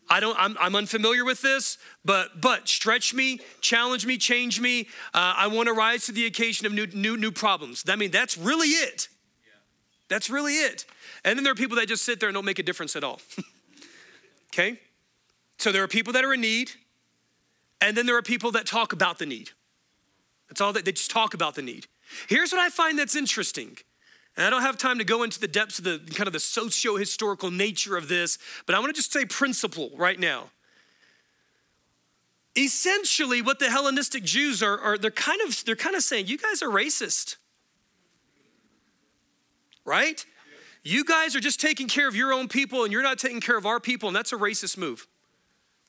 I 0.08 0.20
don't. 0.20 0.36
I'm, 0.38 0.56
I'm 0.60 0.76
unfamiliar 0.76 1.24
with 1.24 1.40
this, 1.40 1.78
but 2.04 2.40
but 2.40 2.68
stretch 2.68 3.14
me, 3.14 3.40
challenge 3.60 4.06
me, 4.06 4.18
change 4.18 4.60
me. 4.60 4.88
Uh, 5.14 5.34
I 5.36 5.46
want 5.46 5.68
to 5.68 5.72
rise 5.72 6.06
to 6.06 6.12
the 6.12 6.26
occasion 6.26 6.66
of 6.66 6.72
new 6.72 6.86
new 6.88 7.16
new 7.16 7.30
problems. 7.30 7.84
I 7.88 7.96
mean, 7.96 8.10
that's 8.10 8.36
really 8.36 8.68
it. 8.68 9.08
That's 10.08 10.28
really 10.28 10.54
it. 10.54 10.84
And 11.24 11.38
then 11.38 11.44
there 11.44 11.52
are 11.52 11.56
people 11.56 11.76
that 11.78 11.88
just 11.88 12.04
sit 12.04 12.20
there 12.20 12.28
and 12.28 12.34
don't 12.34 12.44
make 12.44 12.58
a 12.58 12.62
difference 12.62 12.94
at 12.94 13.02
all. 13.02 13.20
okay? 14.52 14.78
So 15.58 15.72
there 15.72 15.82
are 15.82 15.88
people 15.88 16.12
that 16.12 16.24
are 16.24 16.34
in 16.34 16.42
need, 16.42 16.72
and 17.80 17.96
then 17.96 18.04
there 18.04 18.16
are 18.16 18.22
people 18.22 18.50
that 18.52 18.66
talk 18.66 18.92
about 18.92 19.18
the 19.18 19.26
need. 19.26 19.50
That's 20.48 20.60
all 20.60 20.74
that 20.74 20.84
they 20.84 20.92
just 20.92 21.10
talk 21.10 21.32
about 21.32 21.54
the 21.54 21.62
need. 21.62 21.86
Here's 22.28 22.52
what 22.52 22.60
I 22.60 22.68
find 22.68 22.98
that's 22.98 23.16
interesting. 23.16 23.78
And 24.36 24.44
I 24.46 24.50
don't 24.50 24.62
have 24.62 24.76
time 24.76 24.98
to 24.98 25.04
go 25.04 25.22
into 25.22 25.38
the 25.38 25.46
depths 25.46 25.78
of 25.78 25.84
the 25.84 26.00
kind 26.14 26.26
of 26.26 26.32
the 26.32 26.40
socio 26.40 26.96
historical 26.96 27.50
nature 27.50 27.96
of 27.96 28.08
this, 28.08 28.38
but 28.66 28.74
I 28.74 28.80
want 28.80 28.94
to 28.94 28.96
just 28.96 29.12
say 29.12 29.24
principle 29.24 29.90
right 29.96 30.18
now. 30.18 30.50
Essentially, 32.56 33.42
what 33.42 33.58
the 33.58 33.70
Hellenistic 33.70 34.24
Jews 34.24 34.62
are, 34.62 34.78
are 34.78 34.98
they're 34.98 35.10
kind 35.10 35.40
of 35.40 35.64
they're 35.64 35.76
kind 35.76 35.96
of 35.96 36.02
saying, 36.02 36.26
you 36.26 36.38
guys 36.38 36.62
are 36.62 36.68
racist. 36.68 37.36
Right? 39.84 40.24
You 40.82 41.04
guys 41.04 41.34
are 41.34 41.40
just 41.40 41.60
taking 41.60 41.88
care 41.88 42.08
of 42.08 42.14
your 42.14 42.32
own 42.32 42.48
people 42.48 42.84
and 42.84 42.92
you're 42.92 43.02
not 43.02 43.18
taking 43.18 43.40
care 43.40 43.56
of 43.56 43.66
our 43.66 43.80
people, 43.80 44.08
and 44.08 44.16
that's 44.16 44.32
a 44.32 44.36
racist 44.36 44.76
move. 44.76 45.06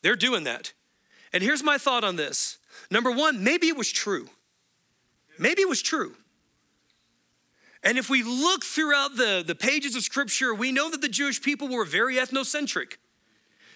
They're 0.01 0.15
doing 0.15 0.43
that. 0.43 0.73
And 1.33 1.43
here's 1.43 1.63
my 1.63 1.77
thought 1.77 2.03
on 2.03 2.15
this. 2.15 2.57
Number 2.89 3.11
one, 3.11 3.43
maybe 3.43 3.67
it 3.67 3.77
was 3.77 3.91
true. 3.91 4.29
Maybe 5.37 5.61
it 5.61 5.69
was 5.69 5.81
true. 5.81 6.15
And 7.85 7.99
if 7.99 8.09
we 8.09 8.23
look 8.23 8.65
throughout 8.65 9.15
the, 9.15 9.43
the 9.45 9.53
pages 9.53 9.95
of 9.95 10.01
scripture, 10.01 10.55
we 10.55 10.71
know 10.71 10.89
that 10.89 11.01
the 11.01 11.07
Jewish 11.07 11.39
people 11.39 11.67
were 11.67 11.85
very 11.85 12.15
ethnocentric. 12.15 12.93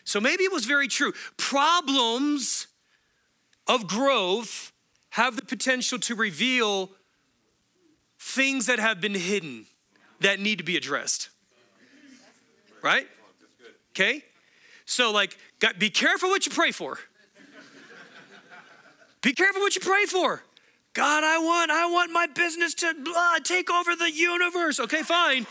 So 0.04 0.20
maybe 0.20 0.44
it 0.44 0.52
was 0.52 0.66
very 0.66 0.88
true. 0.88 1.14
Problems 1.38 2.66
of 3.68 3.86
growth 3.86 4.74
have 5.12 5.36
the 5.36 5.44
potential 5.44 6.00
to 6.00 6.16
reveal 6.16 6.90
things 8.18 8.66
that 8.66 8.80
have 8.80 9.00
been 9.00 9.14
hidden 9.14 9.68
that 10.22 10.40
need 10.40 10.58
to 10.58 10.64
be 10.64 10.76
addressed. 10.76 11.30
Right? 12.82 13.08
Okay? 13.92 14.24
So, 14.86 15.12
like, 15.12 15.38
be 15.78 15.92
careful 15.92 16.30
what 16.30 16.48
you 16.48 16.52
pray 16.52 16.72
for. 16.72 16.98
Be 19.22 19.34
careful 19.34 19.62
what 19.62 19.76
you 19.76 19.82
pray 19.82 20.06
for. 20.06 20.42
God, 21.00 21.24
I 21.24 21.38
want, 21.38 21.72
I 21.72 21.90
want 21.90 22.12
my 22.12 22.28
business 22.28 22.74
to 22.74 22.94
blah, 22.94 23.38
take 23.42 23.72
over 23.72 23.96
the 23.96 24.12
universe. 24.12 24.82
Okay, 24.82 25.02
fine. 25.02 25.48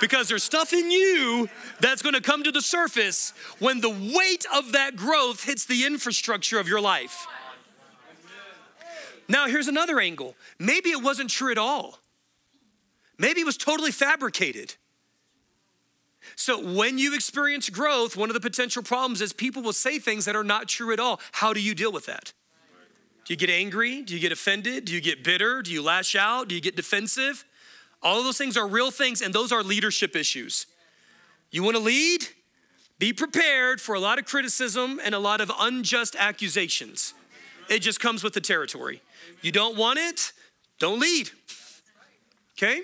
Because 0.00 0.28
there's 0.28 0.42
stuff 0.42 0.72
in 0.72 0.90
you 0.90 1.50
that's 1.78 2.00
gonna 2.00 2.22
come 2.22 2.42
to 2.42 2.50
the 2.50 2.62
surface 2.62 3.34
when 3.58 3.82
the 3.82 3.90
weight 3.90 4.46
of 4.56 4.72
that 4.72 4.96
growth 4.96 5.44
hits 5.44 5.66
the 5.66 5.84
infrastructure 5.84 6.58
of 6.58 6.66
your 6.66 6.80
life. 6.80 7.26
Now, 9.28 9.46
here's 9.46 9.68
another 9.68 10.00
angle. 10.00 10.34
Maybe 10.58 10.88
it 10.88 11.02
wasn't 11.02 11.28
true 11.28 11.52
at 11.52 11.58
all. 11.58 11.98
Maybe 13.18 13.42
it 13.42 13.46
was 13.46 13.58
totally 13.58 13.92
fabricated. 13.92 14.76
So, 16.34 16.58
when 16.58 16.96
you 16.96 17.14
experience 17.14 17.68
growth, 17.68 18.16
one 18.16 18.30
of 18.30 18.34
the 18.34 18.40
potential 18.40 18.82
problems 18.82 19.20
is 19.20 19.34
people 19.34 19.60
will 19.60 19.74
say 19.74 19.98
things 19.98 20.24
that 20.24 20.34
are 20.34 20.44
not 20.44 20.66
true 20.66 20.94
at 20.94 20.98
all. 20.98 21.20
How 21.32 21.52
do 21.52 21.60
you 21.60 21.74
deal 21.74 21.92
with 21.92 22.06
that? 22.06 22.32
Do 23.28 23.34
you 23.34 23.36
get 23.36 23.50
angry? 23.50 24.00
Do 24.00 24.14
you 24.14 24.20
get 24.20 24.32
offended? 24.32 24.86
Do 24.86 24.94
you 24.94 25.02
get 25.02 25.22
bitter? 25.22 25.60
Do 25.60 25.70
you 25.70 25.82
lash 25.82 26.16
out? 26.16 26.48
Do 26.48 26.54
you 26.54 26.62
get 26.62 26.76
defensive? 26.76 27.44
All 28.02 28.18
of 28.18 28.24
those 28.24 28.38
things 28.38 28.56
are 28.56 28.66
real 28.66 28.90
things, 28.90 29.20
and 29.20 29.34
those 29.34 29.52
are 29.52 29.62
leadership 29.62 30.16
issues. 30.16 30.64
You 31.50 31.62
want 31.62 31.76
to 31.76 31.82
lead? 31.82 32.26
Be 32.98 33.12
prepared 33.12 33.82
for 33.82 33.94
a 33.94 34.00
lot 34.00 34.18
of 34.18 34.24
criticism 34.24 34.98
and 35.04 35.14
a 35.14 35.18
lot 35.18 35.42
of 35.42 35.52
unjust 35.60 36.16
accusations. 36.18 37.12
It 37.68 37.80
just 37.80 38.00
comes 38.00 38.24
with 38.24 38.32
the 38.32 38.40
territory. 38.40 39.02
You 39.42 39.52
don't 39.52 39.76
want 39.76 39.98
it? 39.98 40.32
Don't 40.78 40.98
lead. 40.98 41.28
Okay? 42.56 42.80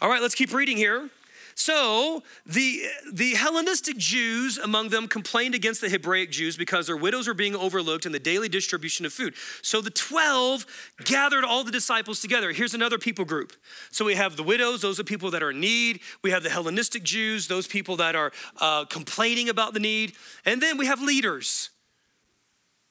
All 0.00 0.08
right, 0.08 0.20
let's 0.20 0.34
keep 0.34 0.52
reading 0.52 0.76
here. 0.76 1.10
So 1.54 2.22
the, 2.46 2.82
the 3.12 3.34
Hellenistic 3.34 3.96
Jews 3.96 4.58
among 4.58 4.88
them 4.88 5.08
complained 5.08 5.54
against 5.54 5.80
the 5.80 5.88
Hebraic 5.88 6.30
Jews 6.30 6.56
because 6.56 6.86
their 6.86 6.96
widows 6.96 7.28
were 7.28 7.34
being 7.34 7.54
overlooked 7.54 8.06
in 8.06 8.12
the 8.12 8.18
daily 8.18 8.48
distribution 8.48 9.06
of 9.06 9.12
food. 9.12 9.34
So 9.62 9.80
the 9.80 9.90
12 9.90 10.66
gathered 11.04 11.44
all 11.44 11.64
the 11.64 11.70
disciples 11.70 12.20
together. 12.20 12.52
Here's 12.52 12.74
another 12.74 12.98
people 12.98 13.24
group. 13.24 13.52
So 13.90 14.04
we 14.04 14.14
have 14.14 14.36
the 14.36 14.42
widows, 14.42 14.82
those 14.82 14.98
are 14.98 15.04
people 15.04 15.30
that 15.32 15.42
are 15.42 15.50
in 15.50 15.60
need. 15.60 16.00
We 16.22 16.30
have 16.30 16.42
the 16.42 16.50
Hellenistic 16.50 17.02
Jews, 17.02 17.48
those 17.48 17.66
people 17.66 17.96
that 17.96 18.16
are 18.16 18.32
uh, 18.60 18.84
complaining 18.86 19.48
about 19.48 19.74
the 19.74 19.80
need. 19.80 20.14
And 20.44 20.60
then 20.60 20.78
we 20.78 20.86
have 20.86 21.00
leaders. 21.00 21.70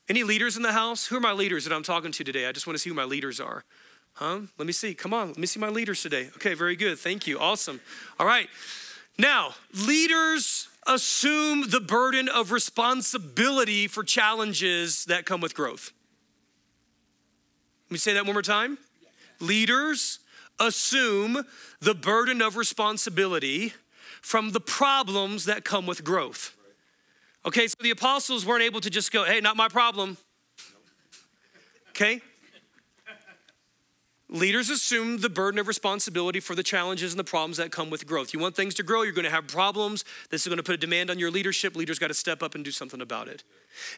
Any 0.10 0.24
leaders 0.24 0.58
in 0.58 0.63
the 0.63 0.74
house? 0.74 1.08
Who 1.08 1.17
are 1.17 1.21
my 1.21 1.32
leaders 1.32 1.63
that 1.63 1.74
I'm 1.74 1.84
talking 1.84 2.12
to 2.12 2.24
today? 2.24 2.47
I 2.47 2.52
just 2.52 2.67
want 2.67 2.76
to 2.76 2.80
see 2.80 2.89
who 2.89 2.95
my 2.95 3.06
leaders 3.06 3.39
are. 3.39 3.63
Huh? 4.13 4.41
Let 4.58 4.67
me 4.67 4.74
see. 4.74 4.93
Come 4.93 5.13
on. 5.13 5.30
Let 5.30 5.38
me 5.38 5.47
see 5.47 5.60
my 5.60 5.69
leaders 5.69 6.02
today. 6.02 6.30
Okay, 6.36 6.54
very 6.54 6.76
good. 6.76 7.00
Thank 7.00 7.28
you. 7.28 7.39
Awesome. 7.39 7.80
All 8.19 8.26
right. 8.26 8.47
Now, 9.17 9.56
leaders 9.88 10.67
assume 10.88 11.69
the 11.69 11.80
burden 11.80 12.28
of 12.30 12.52
responsibility 12.52 13.88
for 13.88 14.04
challenges 14.04 15.06
that 15.06 15.26
come 15.26 15.41
with 15.41 15.56
growth. 15.56 15.91
Let 17.88 17.91
me 17.91 17.97
say 17.97 18.13
that 18.13 18.26
one 18.26 18.34
more 18.34 18.41
time. 18.41 18.78
Leaders 19.39 20.19
assume 20.60 21.43
the 21.80 21.95
burden 21.95 22.41
of 22.41 22.56
responsibility 22.56 23.74
from 24.21 24.52
the 24.52 24.62
problems 24.62 25.45
that 25.45 25.65
come 25.65 25.88
with 25.88 26.04
growth. 26.04 26.56
Okay, 27.45 27.67
so 27.67 27.76
the 27.82 27.89
apostles 27.89 28.45
weren't 28.45 28.63
able 28.63 28.80
to 28.82 28.89
just 28.89 29.12
go, 29.12 29.26
hey, 29.26 29.41
not 29.41 29.58
my 29.58 29.67
problem. 29.67 30.17
Okay? 31.89 32.21
Leaders 34.34 34.70
assume 34.70 35.17
the 35.17 35.30
burden 35.30 35.60
of 35.60 35.67
responsibility 35.67 36.39
for 36.39 36.56
the 36.56 36.63
challenges 36.63 37.12
and 37.12 37.20
the 37.20 37.24
problems 37.24 37.58
that 37.58 37.70
come 37.70 37.89
with 37.89 38.08
growth. 38.08 38.34
You 38.34 38.39
want 38.39 38.56
things 38.56 38.74
to 38.76 38.84
grow, 38.84 39.02
you're 39.02 39.12
going 39.12 39.26
to 39.26 39.30
have 39.30 39.46
problems. 39.46 40.06
This 40.30 40.44
is 40.44 40.48
going 40.48 40.56
to 40.56 40.63
put 40.63 40.76
a 40.76 40.78
demand 40.78 41.10
on 41.10 41.20
your 41.20 41.30
leadership. 41.30 41.76
Leaders 41.76 42.00
got 42.00 42.08
to 42.08 42.13
step 42.13 42.41
up 42.41 42.56
and 42.56 42.63
do 42.63 42.72
something 42.72 43.02
about 43.02 43.28
it. 43.28 43.44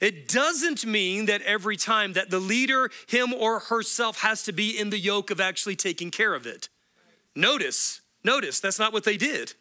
It 0.02 0.28
doesn't 0.28 0.88
mean 0.88 1.28
that 1.28 1.43
every 1.43 1.78
time 1.78 2.13
that 2.13 2.32
the 2.32 2.39
leader, 2.39 2.89
him 3.08 3.32
or 3.32 3.60
herself, 3.60 4.22
has 4.22 4.41
to 4.43 4.52
be 4.52 4.72
in 4.72 4.89
the 4.89 4.98
yoke 4.98 5.30
of 5.30 5.39
actually 5.39 5.76
taking 5.76 6.10
care 6.10 6.34
of 6.34 6.48
it. 6.48 6.67
Notice, 7.36 8.02
notice, 8.24 8.60
that's 8.60 8.80
not 8.80 8.91
what 8.91 9.04
they 9.04 9.17
did, 9.17 9.54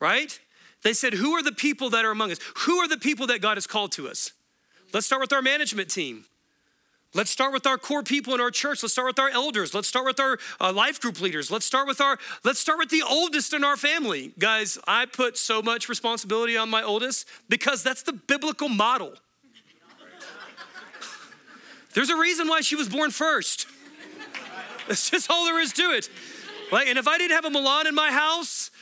right? 0.00 0.38
They 0.82 0.92
said, 0.92 1.14
Who 1.14 1.32
are 1.32 1.42
the 1.42 1.52
people 1.52 1.88
that 1.90 2.04
are 2.04 2.10
among 2.10 2.30
us? 2.30 2.40
Who 2.66 2.76
are 2.76 2.88
the 2.88 2.98
people 2.98 3.26
that 3.28 3.40
God 3.40 3.56
has 3.56 3.66
called 3.66 3.92
to 3.92 4.08
us? 4.08 4.32
Let's 4.92 5.06
start 5.06 5.22
with 5.22 5.32
our 5.32 5.42
management 5.42 5.88
team. 5.88 6.26
Let's 7.14 7.30
start 7.30 7.52
with 7.52 7.64
our 7.64 7.78
core 7.78 8.02
people 8.02 8.34
in 8.34 8.40
our 8.40 8.50
church. 8.50 8.82
Let's 8.82 8.92
start 8.92 9.06
with 9.06 9.20
our 9.20 9.30
elders. 9.30 9.72
Let's 9.72 9.86
start 9.86 10.04
with 10.04 10.18
our 10.18 10.36
uh, 10.60 10.72
life 10.72 11.00
group 11.00 11.20
leaders. 11.20 11.48
Let's 11.48 11.64
start 11.64 11.86
with 11.86 12.00
our 12.00 12.18
let's 12.42 12.58
start 12.58 12.78
with 12.78 12.90
the 12.90 13.02
oldest 13.08 13.54
in 13.54 13.62
our 13.62 13.76
family. 13.76 14.32
Guys, 14.36 14.78
I 14.88 15.06
put 15.06 15.38
so 15.38 15.62
much 15.62 15.88
responsibility 15.88 16.56
on 16.56 16.68
my 16.68 16.82
oldest 16.82 17.28
because 17.48 17.84
that's 17.84 18.02
the 18.02 18.12
biblical 18.12 18.68
model. 18.68 19.14
There's 21.94 22.10
a 22.10 22.16
reason 22.16 22.48
why 22.48 22.60
she 22.62 22.74
was 22.74 22.88
born 22.88 23.12
first. 23.12 23.68
That's 24.88 25.08
just 25.08 25.30
all 25.30 25.44
there 25.44 25.60
is 25.60 25.72
to 25.74 25.82
it. 25.92 26.10
Like, 26.72 26.88
and 26.88 26.98
if 26.98 27.06
I 27.06 27.16
didn't 27.18 27.36
have 27.36 27.44
a 27.44 27.50
Milan 27.50 27.86
in 27.86 27.94
my 27.94 28.10
house, 28.10 28.72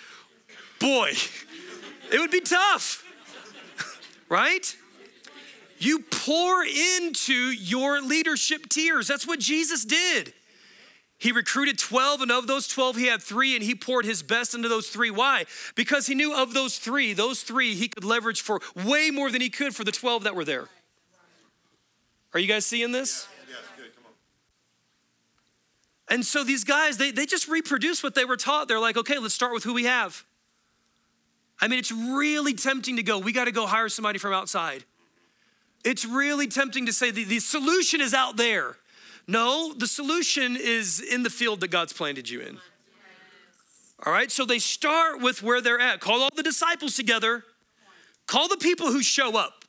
boy, 0.80 1.12
it 2.10 2.18
would 2.18 2.30
be 2.30 2.40
tough. 2.40 3.04
right? 4.30 4.74
You 5.84 5.98
pour 5.98 6.64
into 6.64 7.32
your 7.32 8.00
leadership 8.00 8.68
tiers. 8.68 9.08
That's 9.08 9.26
what 9.26 9.40
Jesus 9.40 9.84
did. 9.84 10.32
He 11.18 11.32
recruited 11.32 11.76
12, 11.76 12.22
and 12.22 12.30
of 12.30 12.46
those 12.46 12.68
12, 12.68 12.96
he 12.96 13.06
had 13.06 13.20
three, 13.20 13.56
and 13.56 13.64
he 13.64 13.74
poured 13.74 14.04
his 14.04 14.22
best 14.22 14.54
into 14.54 14.68
those 14.68 14.88
three. 14.88 15.10
Why? 15.10 15.44
Because 15.74 16.06
he 16.06 16.14
knew 16.14 16.36
of 16.36 16.54
those 16.54 16.78
three, 16.78 17.14
those 17.14 17.42
three 17.42 17.74
he 17.74 17.88
could 17.88 18.04
leverage 18.04 18.42
for 18.42 18.60
way 18.76 19.10
more 19.10 19.28
than 19.28 19.40
he 19.40 19.50
could 19.50 19.74
for 19.74 19.82
the 19.82 19.90
12 19.90 20.22
that 20.22 20.36
were 20.36 20.44
there. 20.44 20.68
Are 22.32 22.38
you 22.38 22.46
guys 22.46 22.64
seeing 22.64 22.92
this? 22.92 23.26
And 26.08 26.24
so 26.24 26.44
these 26.44 26.62
guys, 26.62 26.96
they, 26.96 27.10
they 27.10 27.26
just 27.26 27.48
reproduce 27.48 28.04
what 28.04 28.14
they 28.14 28.24
were 28.24 28.36
taught. 28.36 28.68
They're 28.68 28.78
like, 28.78 28.96
okay, 28.96 29.18
let's 29.18 29.34
start 29.34 29.52
with 29.52 29.64
who 29.64 29.74
we 29.74 29.84
have. 29.84 30.24
I 31.60 31.66
mean, 31.66 31.80
it's 31.80 31.92
really 31.92 32.54
tempting 32.54 32.96
to 32.96 33.02
go, 33.02 33.18
we 33.18 33.32
got 33.32 33.46
to 33.46 33.52
go 33.52 33.66
hire 33.66 33.88
somebody 33.88 34.20
from 34.20 34.32
outside. 34.32 34.84
It's 35.84 36.04
really 36.04 36.46
tempting 36.46 36.86
to 36.86 36.92
say 36.92 37.10
the, 37.10 37.24
the 37.24 37.40
solution 37.40 38.00
is 38.00 38.14
out 38.14 38.36
there. 38.36 38.76
No, 39.26 39.72
the 39.72 39.86
solution 39.86 40.56
is 40.56 41.00
in 41.00 41.22
the 41.22 41.30
field 41.30 41.60
that 41.60 41.68
God's 41.68 41.92
planted 41.92 42.28
you 42.28 42.40
in. 42.40 42.58
All 44.04 44.12
right, 44.12 44.30
so 44.32 44.44
they 44.44 44.58
start 44.58 45.20
with 45.20 45.42
where 45.42 45.60
they're 45.60 45.80
at. 45.80 46.00
Call 46.00 46.22
all 46.22 46.30
the 46.34 46.42
disciples 46.42 46.96
together. 46.96 47.44
Call 48.26 48.48
the 48.48 48.56
people 48.56 48.88
who 48.88 49.02
show 49.02 49.36
up. 49.38 49.64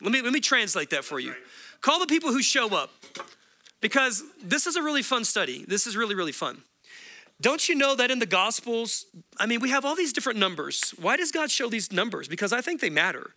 Let 0.00 0.12
me, 0.12 0.22
let 0.22 0.32
me 0.32 0.40
translate 0.40 0.90
that 0.90 1.04
for 1.04 1.20
you. 1.20 1.34
Call 1.80 1.98
the 1.98 2.06
people 2.06 2.30
who 2.30 2.42
show 2.42 2.74
up 2.74 2.90
because 3.80 4.22
this 4.42 4.66
is 4.66 4.76
a 4.76 4.82
really 4.82 5.02
fun 5.02 5.24
study. 5.24 5.64
This 5.68 5.86
is 5.86 5.96
really, 5.96 6.14
really 6.14 6.32
fun. 6.32 6.62
Don't 7.40 7.68
you 7.68 7.74
know 7.74 7.94
that 7.94 8.10
in 8.10 8.20
the 8.20 8.26
Gospels, 8.26 9.06
I 9.38 9.46
mean, 9.46 9.60
we 9.60 9.68
have 9.70 9.84
all 9.84 9.94
these 9.94 10.12
different 10.12 10.38
numbers. 10.38 10.94
Why 10.98 11.16
does 11.16 11.30
God 11.30 11.50
show 11.50 11.68
these 11.68 11.92
numbers? 11.92 12.28
Because 12.28 12.52
I 12.52 12.62
think 12.62 12.80
they 12.80 12.90
matter. 12.90 13.34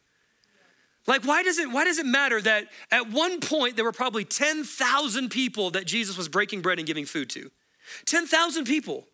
Like, 1.07 1.23
why 1.23 1.41
does 1.41 1.57
it 1.57 1.71
why 1.71 1.85
does 1.85 1.97
it 1.97 2.05
matter 2.05 2.41
that 2.41 2.67
at 2.91 3.09
one 3.09 3.39
point 3.39 3.77
there 3.77 3.85
were 3.85 3.93
probably 3.93 4.25
10,000 4.25 5.29
people 5.29 5.71
that 5.71 5.87
Jesus 5.87 6.17
was 6.17 6.27
breaking 6.27 6.61
bread 6.61 6.79
and 6.79 6.85
giving 6.85 7.05
food 7.05 7.29
to? 7.31 7.49
10,000 8.05 8.65
people. 8.65 9.07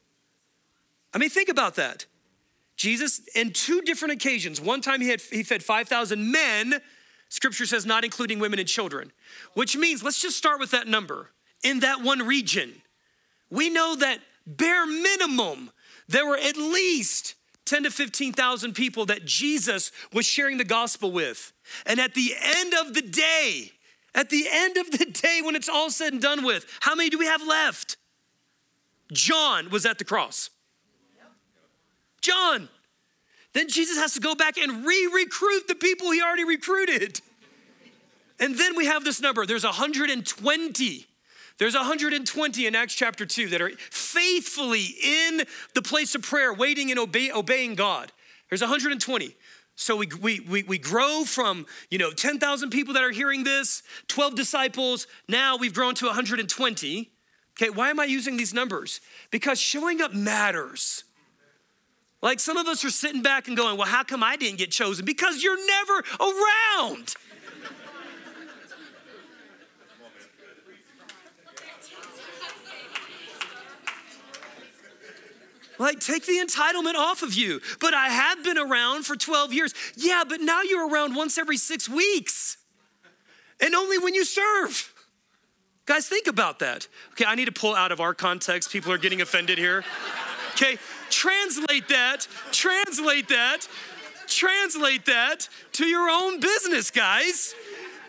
I 1.13 1.19
mean, 1.19 1.29
think 1.29 1.49
about 1.49 1.75
that. 1.75 2.07
Jesus, 2.75 3.21
in 3.35 3.53
two 3.53 3.81
different 3.81 4.13
occasions, 4.13 4.59
one 4.59 4.81
time 4.81 4.99
he 4.99 5.09
had 5.09 5.21
he 5.21 5.43
fed 5.43 5.61
5,000 5.61 6.31
men, 6.31 6.81
scripture 7.29 7.67
says 7.67 7.85
not 7.85 8.03
including 8.03 8.39
women 8.39 8.57
and 8.57 8.67
children, 8.67 9.11
which 9.53 9.77
means 9.77 10.03
let's 10.03 10.21
just 10.21 10.37
start 10.37 10.59
with 10.59 10.71
that 10.71 10.87
number. 10.87 11.29
In 11.63 11.81
that 11.81 12.01
one 12.01 12.25
region, 12.25 12.81
we 13.51 13.69
know 13.69 13.95
that 13.95 14.19
bare 14.47 14.87
minimum, 14.87 15.69
there 16.07 16.25
were 16.25 16.37
at 16.37 16.57
least 16.57 17.35
10 17.73 17.85
to 17.85 17.89
15,000 17.89 18.73
people 18.73 19.07
that 19.07 19.25
Jesus 19.25 19.91
was 20.13 20.27
sharing 20.27 20.59
the 20.59 20.63
gospel 20.63 21.11
with. 21.11 21.51
And 21.87 21.99
at 21.99 22.13
the 22.13 22.35
end 22.39 22.75
of 22.75 22.93
the 22.93 23.01
day, 23.01 23.71
at 24.13 24.29
the 24.29 24.45
end 24.47 24.77
of 24.77 24.91
the 24.91 25.05
day, 25.05 25.41
when 25.43 25.55
it's 25.55 25.67
all 25.67 25.89
said 25.89 26.13
and 26.13 26.21
done 26.21 26.45
with, 26.45 26.67
how 26.81 26.93
many 26.93 27.09
do 27.09 27.17
we 27.17 27.25
have 27.25 27.41
left? 27.41 27.97
John 29.11 29.71
was 29.71 29.87
at 29.87 29.97
the 29.97 30.03
cross. 30.03 30.51
John. 32.21 32.69
Then 33.53 33.69
Jesus 33.69 33.97
has 33.97 34.13
to 34.13 34.19
go 34.19 34.35
back 34.35 34.59
and 34.59 34.85
re 34.85 35.09
recruit 35.11 35.67
the 35.67 35.73
people 35.73 36.11
he 36.11 36.21
already 36.21 36.45
recruited. 36.45 37.21
And 38.39 38.55
then 38.55 38.75
we 38.75 38.85
have 38.85 39.03
this 39.03 39.19
number 39.19 39.47
there's 39.47 39.63
120. 39.63 41.07
There's 41.59 41.75
120 41.75 42.65
in 42.65 42.75
Acts 42.75 42.95
chapter 42.95 43.25
2 43.25 43.49
that 43.49 43.61
are 43.61 43.71
faithfully 43.89 44.95
in 45.03 45.43
the 45.75 45.81
place 45.81 46.15
of 46.15 46.23
prayer, 46.23 46.53
waiting 46.53 46.89
and 46.89 46.99
obey, 46.99 47.31
obeying 47.31 47.75
God. 47.75 48.11
There's 48.49 48.61
120. 48.61 49.35
So 49.75 49.95
we, 49.95 50.07
we, 50.21 50.39
we, 50.39 50.63
we 50.63 50.77
grow 50.77 51.23
from, 51.25 51.65
you 51.89 51.97
know, 51.97 52.11
10,000 52.11 52.69
people 52.69 52.93
that 52.93 53.03
are 53.03 53.11
hearing 53.11 53.43
this, 53.43 53.81
12 54.07 54.35
disciples. 54.35 55.07
Now 55.27 55.57
we've 55.57 55.73
grown 55.73 55.95
to 55.95 56.05
120. 56.05 57.11
Okay, 57.59 57.69
why 57.69 57.89
am 57.89 57.99
I 57.99 58.05
using 58.05 58.37
these 58.37 58.53
numbers? 58.53 59.01
Because 59.31 59.59
showing 59.59 60.01
up 60.01 60.13
matters. 60.13 61.03
Like 62.21 62.39
some 62.39 62.57
of 62.57 62.67
us 62.67 62.85
are 62.85 62.89
sitting 62.89 63.21
back 63.21 63.47
and 63.47 63.57
going, 63.57 63.77
well, 63.77 63.87
how 63.87 64.03
come 64.03 64.23
I 64.23 64.37
didn't 64.37 64.57
get 64.57 64.71
chosen? 64.71 65.05
Because 65.05 65.43
you're 65.43 65.57
never 65.67 66.03
around. 66.19 67.15
Like, 75.79 75.99
take 75.99 76.25
the 76.25 76.33
entitlement 76.33 76.95
off 76.95 77.23
of 77.23 77.33
you. 77.33 77.61
But 77.79 77.93
I 77.93 78.09
have 78.09 78.43
been 78.43 78.57
around 78.57 79.05
for 79.05 79.15
12 79.15 79.53
years. 79.53 79.73
Yeah, 79.95 80.23
but 80.27 80.41
now 80.41 80.61
you're 80.61 80.87
around 80.87 81.15
once 81.15 81.37
every 81.37 81.57
six 81.57 81.89
weeks, 81.89 82.57
and 83.59 83.73
only 83.73 83.97
when 83.97 84.13
you 84.13 84.25
serve. 84.25 84.93
Guys, 85.85 86.07
think 86.07 86.27
about 86.27 86.59
that. 86.59 86.87
Okay, 87.11 87.25
I 87.25 87.35
need 87.35 87.45
to 87.45 87.51
pull 87.51 87.75
out 87.75 87.91
of 87.91 87.99
our 87.99 88.13
context. 88.13 88.71
People 88.71 88.91
are 88.91 88.97
getting 88.97 89.21
offended 89.21 89.57
here. 89.57 89.83
Okay, 90.51 90.77
translate 91.09 91.89
that, 91.89 92.27
translate 92.51 93.27
that, 93.29 93.67
translate 94.27 95.05
that 95.05 95.49
to 95.73 95.85
your 95.85 96.09
own 96.09 96.39
business, 96.39 96.91
guys. 96.91 97.55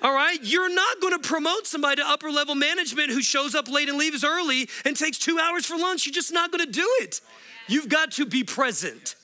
All 0.02 0.14
right, 0.14 0.38
you're 0.42 0.72
not 0.72 1.00
to 1.20 1.28
promote 1.28 1.66
somebody 1.66 2.02
to 2.02 2.08
upper 2.08 2.30
level 2.30 2.54
management 2.54 3.10
who 3.10 3.22
shows 3.22 3.54
up 3.54 3.68
late 3.68 3.88
and 3.88 3.96
leaves 3.96 4.22
early 4.22 4.68
and 4.84 4.96
takes 4.96 5.18
two 5.18 5.38
hours 5.38 5.64
for 5.64 5.76
lunch. 5.76 6.06
You're 6.06 6.12
just 6.12 6.32
not 6.32 6.52
to 6.66 6.70
do 6.70 6.88
it. 7.00 7.20
You've 7.66 7.88
got 7.88 8.12
to 8.12 8.26
be 8.26 8.44
present. 8.44 9.14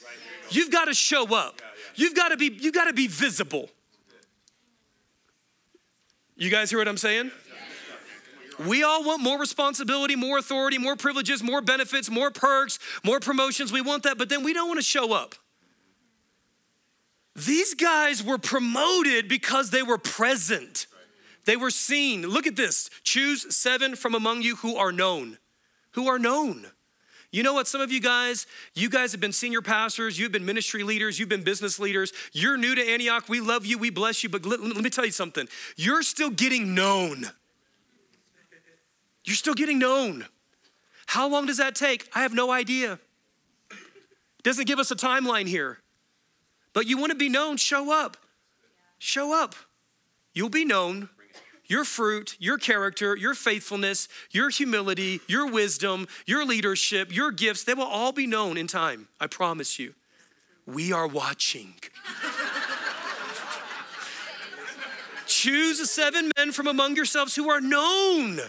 You've 0.50 0.70
got 0.70 0.87
to 0.87 0.94
show 0.94 1.35
up. 1.35 1.61
You've 1.94 2.14
got 2.14 2.29
to 2.29 2.37
be 2.37 2.57
you've 2.61 2.74
got 2.74 2.85
to 2.85 2.92
be 2.92 3.07
visible. 3.07 3.68
You 6.37 6.50
guys 6.50 6.70
hear 6.70 6.79
what 6.79 6.88
I'm 6.88 6.96
saying? 6.96 7.31
We 8.66 8.83
all 8.83 9.05
want 9.05 9.22
more 9.22 9.38
responsibility, 9.38 10.16
more 10.16 10.38
authority, 10.38 10.76
more 10.76 10.96
privileges, 10.96 11.42
more 11.42 11.62
benefits, 11.62 12.11
more 12.11 12.31
perks, 12.31 12.79
more 13.05 13.20
promotions. 13.20 13.72
We 13.72 13.81
want 13.81 14.03
that, 14.03 14.18
but 14.18 14.29
then 14.29 14.42
we 14.42 14.53
don't 14.53 14.68
want 14.68 14.79
to 14.79 14.85
show 14.85 15.14
up. 15.14 15.35
These 17.35 17.74
guys 17.74 18.22
were 18.22 18.38
promoted 18.38 19.29
because 19.29 19.70
they 19.70 19.83
were 19.83 19.96
present. 19.96 20.87
They 21.46 21.57
were 21.57 21.70
seen. 21.70 22.22
Look 22.22 22.46
at 22.46 22.57
this. 22.57 22.90
Choose 23.03 23.55
seven 23.55 23.96
from 23.96 24.14
among 24.14 24.42
you 24.42 24.57
who 24.57 24.76
are 24.76 24.92
known. 24.92 25.38
Who 25.92 26.07
are 26.09 26.18
known. 26.18 26.66
You 27.33 27.45
know 27.45 27.55
what, 27.55 27.69
some 27.69 27.81
of 27.81 27.93
you 27.93 28.01
guys, 28.01 28.47
you 28.75 28.90
guys 28.90 29.12
have 29.12 29.21
been 29.21 29.33
senior 29.33 29.62
pastors, 29.62 30.19
you've 30.19 30.33
been 30.33 30.45
ministry 30.45 30.83
leaders, 30.83 31.19
you've 31.19 31.29
been 31.29 31.45
business 31.45 31.79
leaders, 31.79 32.12
you're 32.33 32.57
new 32.57 32.75
to 32.75 32.83
Antioch, 32.83 33.29
we 33.29 33.40
love 33.40 33.64
you, 33.64 33.79
we 33.79 33.90
bless 33.90 34.25
you, 34.25 34.29
but 34.29 34.45
let, 34.45 34.61
let 34.61 34.83
me 34.83 34.90
tell 34.90 35.07
you 35.07 35.12
something. 35.12 35.47
You're 35.77 36.03
still 36.03 36.31
getting 36.31 36.75
known. 36.75 37.27
You're 39.25 39.37
still 39.37 39.55
getting 39.55 39.79
known. 39.79 40.27
How 41.07 41.29
long 41.29 41.47
does 41.47 41.59
that 41.59 41.77
take? 41.77 42.09
I 42.14 42.23
have 42.23 42.35
no 42.35 42.51
idea. 42.51 42.99
Doesn't 44.43 44.66
give 44.66 44.79
us 44.79 44.90
a 44.90 44.97
timeline 44.97 45.47
here. 45.47 45.79
But 46.73 46.87
you 46.87 46.99
want 46.99 47.11
to 47.11 47.19
be 47.19 47.29
known, 47.29 47.57
show 47.57 47.93
up. 47.93 48.16
Show 48.99 49.33
up. 49.33 49.55
You'll 50.33 50.49
be 50.49 50.64
known. 50.64 51.09
Your 51.71 51.85
fruit, 51.85 52.37
your 52.39 52.59
character, 52.59 53.17
your 53.17 53.33
faithfulness, 53.35 54.09
your 54.31 54.51
humility, 54.51 55.21
your 55.27 55.51
wisdom, 55.51 56.09
your 56.27 56.45
leadership, 56.45 57.15
your 57.15 57.31
gifts, 57.31 57.65
they 57.65 57.75
will 57.75 57.85
all 57.85 58.13
be 58.13 58.27
known 58.27 58.57
in 58.59 58.67
time. 58.67 59.09
I 59.21 59.29
promise 59.29 59.79
you. 59.79 59.95
We 60.67 60.93
are 60.93 61.07
watching. 61.07 61.75
Choose 65.27 65.89
seven 65.91 66.31
men 66.37 66.53
from 66.53 66.67
among 66.67 66.97
yourselves 66.97 67.37
who 67.37 67.49
are 67.49 67.61
known 67.61 68.41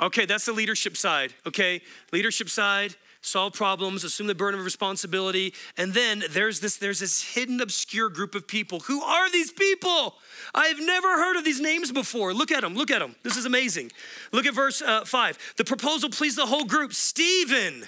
Okay, 0.00 0.26
that's 0.26 0.44
the 0.44 0.52
leadership 0.52 0.96
side, 0.96 1.34
okay? 1.44 1.82
Leadership 2.12 2.48
side, 2.48 2.94
solve 3.20 3.52
problems, 3.52 4.04
assume 4.04 4.26
the 4.26 4.34
burden 4.34 4.60
of 4.60 4.64
responsibility. 4.64 5.54
And 5.76 5.94
then 5.94 6.24
there's 6.30 6.60
this 6.60 6.76
there's 6.76 7.00
this 7.00 7.22
hidden 7.22 7.60
obscure 7.60 8.08
group 8.08 8.34
of 8.34 8.46
people. 8.46 8.80
Who 8.80 9.02
are 9.02 9.30
these 9.30 9.50
people? 9.50 10.16
I've 10.54 10.80
never 10.80 11.08
heard 11.08 11.36
of 11.36 11.44
these 11.44 11.60
names 11.60 11.92
before. 11.92 12.32
Look 12.34 12.50
at 12.50 12.62
them, 12.62 12.74
look 12.74 12.90
at 12.90 13.00
them. 13.00 13.16
This 13.22 13.36
is 13.36 13.46
amazing. 13.46 13.92
Look 14.32 14.46
at 14.46 14.54
verse 14.54 14.82
uh, 14.82 15.04
5. 15.04 15.54
The 15.56 15.64
proposal 15.64 16.10
pleased 16.10 16.38
the 16.38 16.46
whole 16.46 16.64
group. 16.64 16.92
Stephen, 16.92 17.84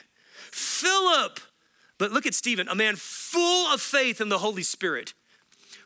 Philip, 0.50 1.40
but 1.98 2.12
look 2.12 2.26
at 2.26 2.34
Stephen, 2.34 2.68
a 2.68 2.74
man 2.74 2.96
full 2.96 3.72
of 3.72 3.80
faith 3.80 4.20
in 4.20 4.28
the 4.28 4.38
Holy 4.38 4.62
Spirit. 4.62 5.14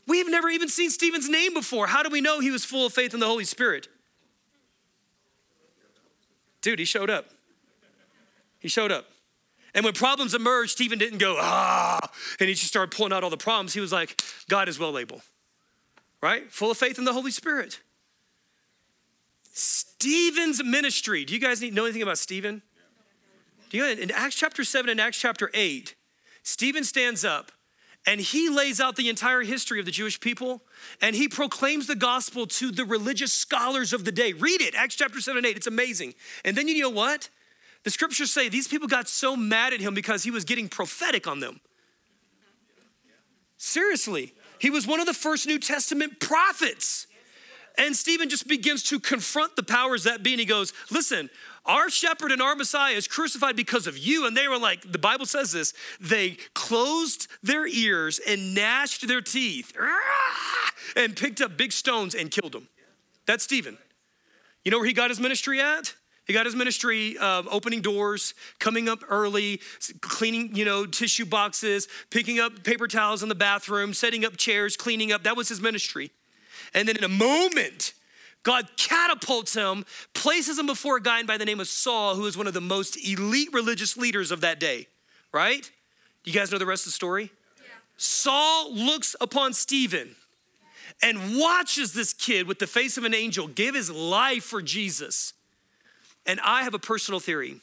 We've 0.06 0.28
never 0.28 0.48
even 0.48 0.68
seen 0.68 0.90
Stephen's 0.90 1.28
name 1.28 1.54
before. 1.54 1.86
How 1.86 2.02
do 2.02 2.10
we 2.10 2.20
know 2.20 2.40
he 2.40 2.50
was 2.50 2.64
full 2.64 2.86
of 2.86 2.92
faith 2.92 3.14
in 3.14 3.20
the 3.20 3.26
Holy 3.26 3.44
Spirit? 3.44 3.88
Dude, 6.60 6.78
he 6.78 6.84
showed 6.84 7.10
up. 7.10 7.26
He 8.58 8.68
showed 8.68 8.92
up. 8.92 9.06
And 9.74 9.84
when 9.84 9.94
problems 9.94 10.34
emerged, 10.34 10.70
Stephen 10.70 10.98
didn't 10.98 11.18
go, 11.18 11.36
ah, 11.38 11.98
and 12.38 12.48
he 12.48 12.54
just 12.54 12.68
started 12.68 12.94
pulling 12.94 13.12
out 13.12 13.24
all 13.24 13.30
the 13.30 13.36
problems. 13.36 13.74
He 13.74 13.80
was 13.80 13.92
like, 13.92 14.22
God 14.48 14.68
is 14.68 14.78
well 14.78 14.96
able, 14.96 15.22
right? 16.22 16.50
Full 16.52 16.70
of 16.70 16.78
faith 16.78 16.98
in 16.98 17.04
the 17.04 17.12
Holy 17.12 17.32
Spirit. 17.32 17.80
Stephen's 19.52 20.62
ministry. 20.62 21.24
Do 21.24 21.34
you 21.34 21.40
guys 21.40 21.60
know 21.62 21.84
anything 21.84 22.02
about 22.02 22.18
Stephen? 22.18 22.62
Do 23.70 23.78
you 23.78 23.82
know, 23.82 24.02
in 24.02 24.10
Acts 24.12 24.36
chapter 24.36 24.62
7 24.62 24.88
and 24.88 25.00
Acts 25.00 25.18
chapter 25.18 25.50
8, 25.52 25.94
Stephen 26.44 26.84
stands 26.84 27.24
up 27.24 27.50
and 28.06 28.20
he 28.20 28.48
lays 28.48 28.80
out 28.80 28.96
the 28.96 29.08
entire 29.08 29.42
history 29.42 29.80
of 29.80 29.86
the 29.86 29.90
Jewish 29.90 30.20
people 30.20 30.62
and 31.00 31.16
he 31.16 31.26
proclaims 31.26 31.86
the 31.86 31.96
gospel 31.96 32.46
to 32.46 32.70
the 32.70 32.84
religious 32.84 33.32
scholars 33.32 33.92
of 33.92 34.04
the 34.04 34.12
day. 34.12 34.32
Read 34.32 34.60
it, 34.60 34.74
Acts 34.76 34.94
chapter 34.94 35.20
7 35.20 35.38
and 35.38 35.46
8. 35.46 35.56
It's 35.56 35.66
amazing. 35.66 36.14
And 36.44 36.56
then 36.56 36.68
you 36.68 36.82
know 36.82 36.90
what? 36.90 37.28
The 37.84 37.90
scriptures 37.90 38.30
say 38.30 38.48
these 38.48 38.66
people 38.66 38.88
got 38.88 39.08
so 39.08 39.36
mad 39.36 39.72
at 39.72 39.80
him 39.80 39.94
because 39.94 40.24
he 40.24 40.30
was 40.30 40.44
getting 40.44 40.68
prophetic 40.68 41.26
on 41.26 41.40
them. 41.40 41.60
Seriously, 43.58 44.34
he 44.58 44.70
was 44.70 44.86
one 44.86 45.00
of 45.00 45.06
the 45.06 45.14
first 45.14 45.46
New 45.46 45.58
Testament 45.58 46.18
prophets. 46.20 47.06
And 47.76 47.94
Stephen 47.96 48.28
just 48.28 48.46
begins 48.46 48.82
to 48.84 49.00
confront 49.00 49.56
the 49.56 49.62
powers 49.62 50.04
that 50.04 50.22
be. 50.22 50.32
And 50.32 50.40
he 50.40 50.46
goes, 50.46 50.72
Listen, 50.90 51.28
our 51.66 51.88
shepherd 51.90 52.30
and 52.30 52.42
our 52.42 52.54
Messiah 52.54 52.94
is 52.94 53.08
crucified 53.08 53.56
because 53.56 53.86
of 53.86 53.96
you. 53.96 54.26
And 54.26 54.36
they 54.36 54.48
were 54.48 54.58
like, 54.58 54.90
the 54.90 54.98
Bible 54.98 55.26
says 55.26 55.52
this, 55.52 55.72
they 55.98 56.36
closed 56.54 57.26
their 57.42 57.66
ears 57.66 58.20
and 58.26 58.54
gnashed 58.54 59.08
their 59.08 59.22
teeth 59.22 59.72
and 60.94 61.16
picked 61.16 61.40
up 61.40 61.56
big 61.56 61.72
stones 61.72 62.14
and 62.14 62.30
killed 62.30 62.54
him. 62.54 62.68
That's 63.26 63.44
Stephen. 63.44 63.78
You 64.64 64.70
know 64.70 64.78
where 64.78 64.86
he 64.86 64.92
got 64.92 65.10
his 65.10 65.20
ministry 65.20 65.60
at? 65.60 65.94
He 66.26 66.32
got 66.32 66.46
his 66.46 66.54
ministry 66.54 67.18
uh, 67.18 67.42
opening 67.50 67.82
doors, 67.82 68.34
coming 68.58 68.88
up 68.88 69.04
early, 69.08 69.60
cleaning, 70.00 70.56
you 70.56 70.64
know, 70.64 70.86
tissue 70.86 71.26
boxes, 71.26 71.86
picking 72.10 72.40
up 72.40 72.64
paper 72.64 72.88
towels 72.88 73.22
in 73.22 73.28
the 73.28 73.34
bathroom, 73.34 73.92
setting 73.92 74.24
up 74.24 74.36
chairs, 74.36 74.76
cleaning 74.76 75.12
up. 75.12 75.22
That 75.24 75.36
was 75.36 75.48
his 75.48 75.60
ministry. 75.60 76.10
And 76.72 76.88
then 76.88 76.96
in 76.96 77.04
a 77.04 77.08
moment, 77.08 77.92
God 78.42 78.68
catapults 78.76 79.54
him, 79.54 79.84
places 80.14 80.58
him 80.58 80.66
before 80.66 80.96
a 80.96 81.02
guy 81.02 81.22
by 81.24 81.36
the 81.36 81.44
name 81.44 81.60
of 81.60 81.68
Saul, 81.68 82.14
who 82.14 82.26
is 82.26 82.36
one 82.36 82.46
of 82.46 82.54
the 82.54 82.60
most 82.60 82.96
elite 83.06 83.48
religious 83.52 83.96
leaders 83.96 84.30
of 84.30 84.40
that 84.40 84.58
day, 84.58 84.86
right? 85.32 85.70
You 86.24 86.32
guys 86.32 86.50
know 86.50 86.58
the 86.58 86.66
rest 86.66 86.82
of 86.82 86.86
the 86.86 86.92
story? 86.92 87.30
Yeah. 87.58 87.64
Saul 87.98 88.72
looks 88.72 89.14
upon 89.20 89.52
Stephen 89.52 90.16
and 91.02 91.38
watches 91.38 91.92
this 91.92 92.12
kid 92.12 92.46
with 92.46 92.58
the 92.58 92.66
face 92.66 92.96
of 92.96 93.04
an 93.04 93.14
angel 93.14 93.46
give 93.46 93.74
his 93.74 93.90
life 93.90 94.44
for 94.44 94.62
Jesus. 94.62 95.34
And 96.26 96.40
I 96.40 96.62
have 96.62 96.74
a 96.74 96.78
personal 96.78 97.20
theory. 97.20 97.60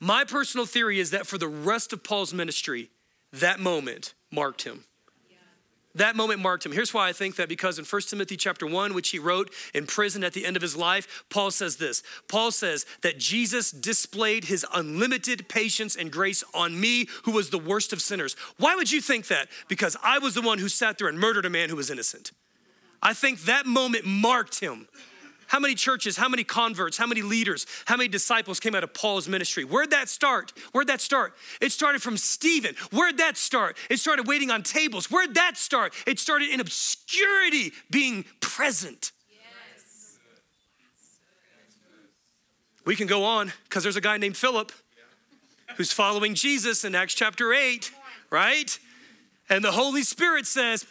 My 0.00 0.24
personal 0.24 0.66
theory 0.66 1.00
is 1.00 1.10
that 1.10 1.26
for 1.26 1.38
the 1.38 1.48
rest 1.48 1.92
of 1.92 2.04
Paul's 2.04 2.32
ministry, 2.32 2.90
that 3.32 3.60
moment 3.60 4.14
marked 4.30 4.62
him. 4.62 4.84
That 5.94 6.16
moment 6.16 6.40
marked 6.40 6.64
him. 6.64 6.72
Here's 6.72 6.94
why 6.94 7.08
I 7.08 7.12
think 7.12 7.36
that 7.36 7.50
because 7.50 7.78
in 7.78 7.84
1 7.84 8.02
Timothy 8.02 8.36
chapter 8.36 8.66
1, 8.66 8.94
which 8.94 9.10
he 9.10 9.18
wrote 9.18 9.52
in 9.74 9.86
prison 9.86 10.24
at 10.24 10.32
the 10.32 10.46
end 10.46 10.56
of 10.56 10.62
his 10.62 10.74
life, 10.74 11.24
Paul 11.28 11.50
says 11.50 11.76
this. 11.76 12.02
Paul 12.28 12.50
says 12.50 12.86
that 13.02 13.18
Jesus 13.18 13.70
displayed 13.70 14.44
his 14.44 14.64
unlimited 14.72 15.48
patience 15.48 15.94
and 15.94 16.10
grace 16.10 16.42
on 16.54 16.80
me, 16.80 17.08
who 17.24 17.32
was 17.32 17.50
the 17.50 17.58
worst 17.58 17.92
of 17.92 18.00
sinners. 18.00 18.36
Why 18.58 18.74
would 18.74 18.90
you 18.90 19.02
think 19.02 19.26
that? 19.26 19.48
Because 19.68 19.96
I 20.02 20.18
was 20.18 20.34
the 20.34 20.40
one 20.40 20.58
who 20.58 20.68
sat 20.68 20.96
there 20.96 21.08
and 21.08 21.18
murdered 21.18 21.44
a 21.44 21.50
man 21.50 21.68
who 21.68 21.76
was 21.76 21.90
innocent. 21.90 22.32
I 23.02 23.12
think 23.12 23.42
that 23.42 23.66
moment 23.66 24.06
marked 24.06 24.60
him. 24.60 24.88
How 25.52 25.58
many 25.58 25.74
churches, 25.74 26.16
how 26.16 26.30
many 26.30 26.44
converts, 26.44 26.96
how 26.96 27.06
many 27.06 27.20
leaders, 27.20 27.66
how 27.84 27.98
many 27.98 28.08
disciples 28.08 28.58
came 28.58 28.74
out 28.74 28.84
of 28.84 28.94
Paul's 28.94 29.28
ministry? 29.28 29.64
Where'd 29.64 29.90
that 29.90 30.08
start? 30.08 30.50
Where'd 30.72 30.86
that 30.86 31.02
start? 31.02 31.34
It 31.60 31.72
started 31.72 32.00
from 32.00 32.16
Stephen. 32.16 32.74
Where'd 32.90 33.18
that 33.18 33.36
start? 33.36 33.76
It 33.90 33.98
started 33.98 34.26
waiting 34.26 34.50
on 34.50 34.62
tables. 34.62 35.10
Where'd 35.10 35.34
that 35.34 35.58
start? 35.58 35.92
It 36.06 36.18
started 36.18 36.48
in 36.48 36.58
obscurity, 36.58 37.72
being 37.90 38.24
present. 38.40 39.12
Yes. 39.30 40.16
We 42.86 42.96
can 42.96 43.06
go 43.06 43.22
on 43.22 43.52
because 43.64 43.82
there's 43.82 43.96
a 43.96 44.00
guy 44.00 44.16
named 44.16 44.38
Philip 44.38 44.72
who's 45.76 45.92
following 45.92 46.34
Jesus 46.34 46.82
in 46.82 46.94
Acts 46.94 47.12
chapter 47.12 47.52
8, 47.52 47.92
right? 48.30 48.78
And 49.50 49.62
the 49.62 49.72
Holy 49.72 50.02
Spirit 50.02 50.46
says, 50.46 50.86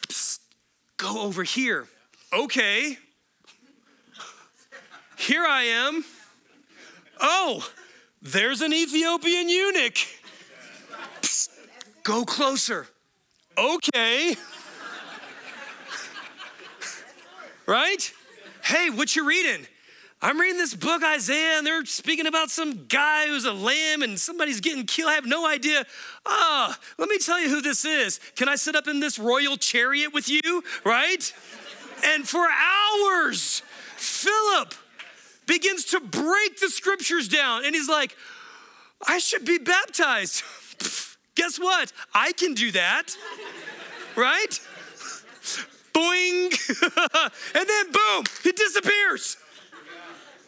go 0.98 1.24
over 1.24 1.42
here. 1.42 1.88
Okay, 2.32 3.00
here 5.22 5.46
I 5.46 5.64
am. 5.64 6.04
Oh, 7.20 7.68
there's 8.22 8.62
an 8.62 8.74
Ethiopian 8.74 9.50
eunuch. 9.50 9.98
Psst, 11.22 11.50
go 12.04 12.26
closer. 12.26 12.88
Okay. 13.58 14.36
right? 17.68 18.14
Hey, 18.64 18.90
what 18.90 19.16
you 19.16 19.28
reading? 19.28 19.68
I'm 20.24 20.40
reading 20.40 20.58
this 20.58 20.74
book, 20.74 21.04
Isaiah, 21.04 21.58
and 21.58 21.68
they're 21.68 21.86
speaking 21.86 22.26
about 22.26 22.50
some 22.50 22.86
guy 22.88 23.28
who's 23.28 23.46
a 23.46 23.54
lamb 23.54 24.02
and 24.02 24.20
somebody's 24.20 24.60
getting 24.60 24.86
killed. 24.86 25.12
I 25.12 25.16
have 25.16 25.26
no 25.26 25.48
idea. 25.48 25.86
Ah, 26.26 26.76
oh, 26.76 26.84
let 26.98 27.10
me 27.10 27.20
tell 27.20 27.40
you 27.40 27.50
who 27.50 27.62
this 27.62 27.86
is. 27.86 28.20
Can 28.36 28.50
I 28.50 28.56
sit 28.56 28.76
up 28.76 28.88
in 28.88 29.00
this 29.00 29.20
royal 29.20 29.58
chariot 29.58 30.14
with 30.14 30.30
you? 30.30 30.64
Right? 30.84 31.34
And 32.04 32.28
for 32.28 32.48
hours, 32.48 33.62
Philip 33.98 34.74
begins 35.52 35.84
to 35.84 36.00
break 36.00 36.62
the 36.62 36.70
scriptures 36.70 37.28
down. 37.28 37.66
And 37.66 37.76
he's 37.76 37.90
like, 37.90 38.16
I 39.06 39.18
should 39.18 39.44
be 39.44 39.58
baptized. 39.58 40.44
Guess 41.36 41.60
what? 41.60 41.92
I 42.14 42.32
can 42.32 42.54
do 42.54 42.72
that, 42.72 43.18
right? 44.16 44.48
Boing. 45.94 46.52
and 47.54 47.70
then 47.70 47.92
boom, 47.92 48.24
he 48.44 48.54
disappears. 48.54 49.36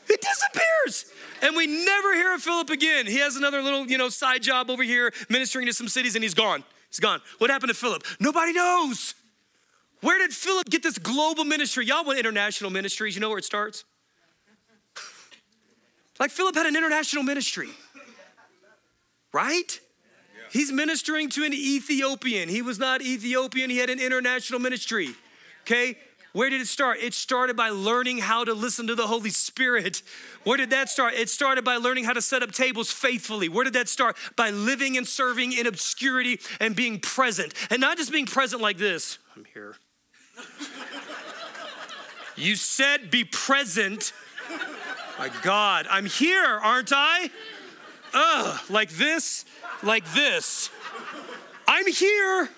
He 0.08 0.16
disappears. 0.16 1.12
And 1.42 1.58
we 1.58 1.68
never 1.68 2.14
hear 2.14 2.34
of 2.34 2.42
Philip 2.42 2.70
again. 2.70 3.06
He 3.06 3.18
has 3.18 3.36
another 3.36 3.62
little, 3.62 3.86
you 3.86 3.98
know, 3.98 4.08
side 4.08 4.42
job 4.42 4.70
over 4.70 4.84
here 4.84 5.12
ministering 5.30 5.66
to 5.66 5.74
some 5.74 5.90
cities 5.90 6.16
and 6.16 6.24
he's 6.24 6.34
gone. 6.34 6.64
He's 6.90 7.02
gone. 7.02 7.20
What 7.40 7.50
happened 7.50 7.70
to 7.70 7.76
Philip? 7.76 8.04
Nobody 8.22 8.54
knows. 8.54 9.16
Where 10.00 10.18
did 10.20 10.32
Philip 10.34 10.70
get 10.70 10.82
this 10.82 10.98
global 10.98 11.44
ministry? 11.44 11.86
Y'all 11.86 12.06
want 12.06 12.20
international 12.20 12.70
ministries? 12.70 13.16
You 13.16 13.22
know 13.22 13.30
where 13.30 13.40
it 13.40 13.46
starts? 13.46 13.84
Like 16.20 16.32
Philip 16.32 16.56
had 16.56 16.66
an 16.66 16.76
international 16.76 17.24
ministry, 17.24 17.70
right? 19.32 19.80
He's 20.52 20.72
ministering 20.72 21.30
to 21.30 21.44
an 21.44 21.54
Ethiopian. 21.54 22.48
He 22.48 22.62
was 22.62 22.78
not 22.78 23.02
Ethiopian, 23.02 23.70
he 23.70 23.78
had 23.78 23.90
an 23.90 24.00
international 24.00 24.60
ministry. 24.60 25.10
Okay? 25.62 25.98
Where 26.34 26.50
did 26.50 26.62
it 26.62 26.68
start? 26.68 26.98
It 27.00 27.14
started 27.14 27.56
by 27.56 27.70
learning 27.70 28.18
how 28.18 28.44
to 28.44 28.54
listen 28.54 28.88
to 28.88 28.96
the 28.96 29.06
Holy 29.06 29.30
Spirit. 29.30 30.02
Where 30.44 30.58
did 30.58 30.72
that 30.72 30.90
start? 30.90 31.14
It 31.14 31.30
started 31.30 31.64
by 31.64 31.78
learning 31.78 32.06
how 32.06 32.14
to 32.14 32.24
set 32.24 32.42
up 32.42 32.52
tables 32.52 32.92
faithfully. 32.92 33.50
Where 33.50 33.64
did 33.64 33.74
that 33.74 33.88
start? 33.88 34.18
By 34.36 34.50
living 34.50 34.98
and 34.98 35.08
serving 35.08 35.54
in 35.54 35.68
obscurity 35.68 36.40
and 36.60 36.76
being 36.76 37.00
present. 37.00 37.54
And 37.70 37.80
not 37.80 37.98
just 37.98 38.12
being 38.12 38.26
present 38.26 38.62
like 38.62 38.78
this 38.78 39.20
I'm 39.36 39.46
here. 39.54 39.76
you 42.36 42.56
said 42.56 43.12
be 43.12 43.24
present 43.24 44.12
my 45.18 45.30
God, 45.42 45.88
I'm 45.90 46.06
here, 46.06 46.46
aren't 46.46 46.92
I? 46.94 47.30
Ugh, 48.14 48.60
like 48.70 48.90
this, 48.90 49.46
like 49.82 50.12
this. 50.14 50.70
I'm 51.68 51.88
here. 51.88 52.50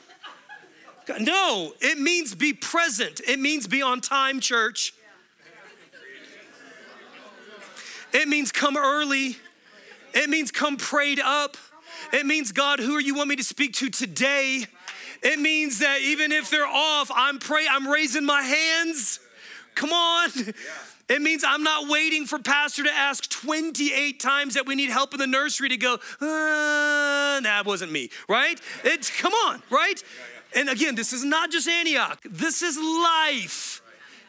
No, 1.19 1.73
it 1.81 1.99
means 1.99 2.33
be 2.33 2.53
present. 2.53 3.21
It 3.27 3.39
means 3.39 3.67
be 3.67 3.81
on 3.81 4.01
time, 4.01 4.39
church. 4.39 4.93
It 8.13 8.27
means 8.27 8.51
come 8.51 8.77
early. 8.77 9.37
It 10.13 10.29
means 10.29 10.51
come 10.51 10.77
prayed 10.77 11.19
up. 11.19 11.57
It 12.13 12.25
means, 12.25 12.51
God, 12.51 12.79
who 12.79 12.95
are 12.95 13.01
you 13.01 13.15
want 13.15 13.29
me 13.29 13.35
to 13.35 13.43
speak 13.43 13.73
to 13.73 13.89
today? 13.89 14.65
It 15.21 15.39
means 15.39 15.79
that 15.79 16.01
even 16.01 16.31
if 16.31 16.49
they're 16.49 16.67
off, 16.67 17.11
I'm 17.13 17.39
pray 17.39 17.65
I'm 17.69 17.87
raising 17.87 18.25
my 18.25 18.41
hands. 18.41 19.19
Come 19.75 19.91
on. 19.91 20.29
It 21.07 21.21
means 21.21 21.43
I'm 21.47 21.61
not 21.61 21.87
waiting 21.87 22.25
for 22.25 22.39
pastor 22.39 22.83
to 22.83 22.91
ask 22.91 23.29
28 23.29 24.19
times 24.19 24.55
that 24.55 24.65
we 24.65 24.73
need 24.73 24.89
help 24.89 25.13
in 25.13 25.19
the 25.19 25.27
nursery 25.27 25.69
to 25.69 25.77
go, 25.77 25.93
uh, 25.93 27.39
that 27.41 27.63
wasn't 27.65 27.91
me, 27.91 28.09
right? 28.27 28.59
It's 28.83 29.11
come 29.15 29.33
on, 29.33 29.61
right? 29.69 30.01
And 30.55 30.67
again, 30.67 30.95
this 30.95 31.13
is 31.13 31.23
not 31.23 31.51
just 31.51 31.67
Antioch. 31.67 32.19
This 32.23 32.63
is 32.63 32.77
life. 32.77 33.83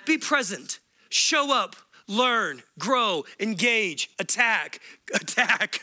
Be 0.04 0.18
present. 0.18 0.80
Show 1.08 1.54
up. 1.54 1.76
Learn, 2.08 2.62
grow, 2.78 3.24
engage, 3.40 4.10
attack, 4.20 4.78
attack, 5.12 5.80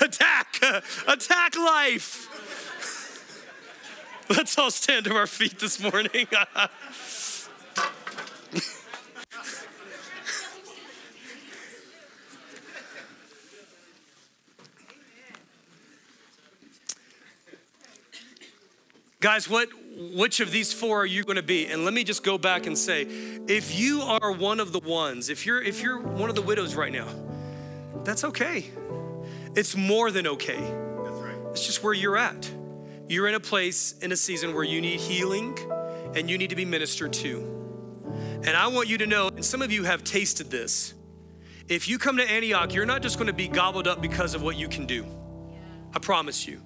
attack, 0.00 0.62
attack 1.06 1.54
life. 1.54 2.30
Let's 4.30 4.56
all 4.58 4.70
stand 4.70 5.04
to 5.04 5.14
our 5.14 5.26
feet 5.26 5.58
this 5.58 5.82
morning. 5.82 6.28
Guys, 19.28 19.46
what 19.46 19.68
which 20.14 20.40
of 20.40 20.50
these 20.50 20.72
four 20.72 21.02
are 21.02 21.06
you 21.06 21.22
going 21.22 21.36
to 21.36 21.42
be? 21.42 21.66
And 21.66 21.84
let 21.84 21.92
me 21.92 22.02
just 22.02 22.22
go 22.22 22.38
back 22.38 22.64
and 22.64 22.78
say, 22.78 23.02
if 23.02 23.78
you 23.78 24.00
are 24.00 24.32
one 24.32 24.58
of 24.58 24.72
the 24.72 24.78
ones, 24.78 25.28
if 25.28 25.44
you're 25.44 25.60
if 25.60 25.82
you're 25.82 25.98
one 25.98 26.30
of 26.30 26.34
the 26.34 26.40
widows 26.40 26.74
right 26.74 26.90
now, 26.90 27.06
that's 28.04 28.24
okay. 28.24 28.70
It's 29.54 29.76
more 29.76 30.10
than 30.10 30.26
okay. 30.28 30.56
That's 30.56 31.20
right. 31.20 31.36
It's 31.50 31.66
just 31.66 31.82
where 31.82 31.92
you're 31.92 32.16
at. 32.16 32.50
You're 33.06 33.28
in 33.28 33.34
a 33.34 33.40
place 33.40 33.98
in 33.98 34.12
a 34.12 34.16
season 34.16 34.54
where 34.54 34.64
you 34.64 34.80
need 34.80 34.98
healing 34.98 35.58
and 36.16 36.30
you 36.30 36.38
need 36.38 36.48
to 36.48 36.56
be 36.56 36.64
ministered 36.64 37.12
to. 37.12 37.36
And 38.46 38.56
I 38.56 38.68
want 38.68 38.88
you 38.88 38.96
to 38.96 39.06
know, 39.06 39.28
and 39.28 39.44
some 39.44 39.60
of 39.60 39.70
you 39.70 39.84
have 39.84 40.04
tasted 40.04 40.50
this. 40.50 40.94
If 41.68 41.86
you 41.86 41.98
come 41.98 42.16
to 42.16 42.24
Antioch, 42.24 42.72
you're 42.72 42.86
not 42.86 43.02
just 43.02 43.18
going 43.18 43.26
to 43.26 43.34
be 43.34 43.46
gobbled 43.46 43.86
up 43.86 44.00
because 44.00 44.34
of 44.34 44.40
what 44.40 44.56
you 44.56 44.68
can 44.68 44.86
do. 44.86 45.04
I 45.94 45.98
promise 45.98 46.48
you. 46.48 46.62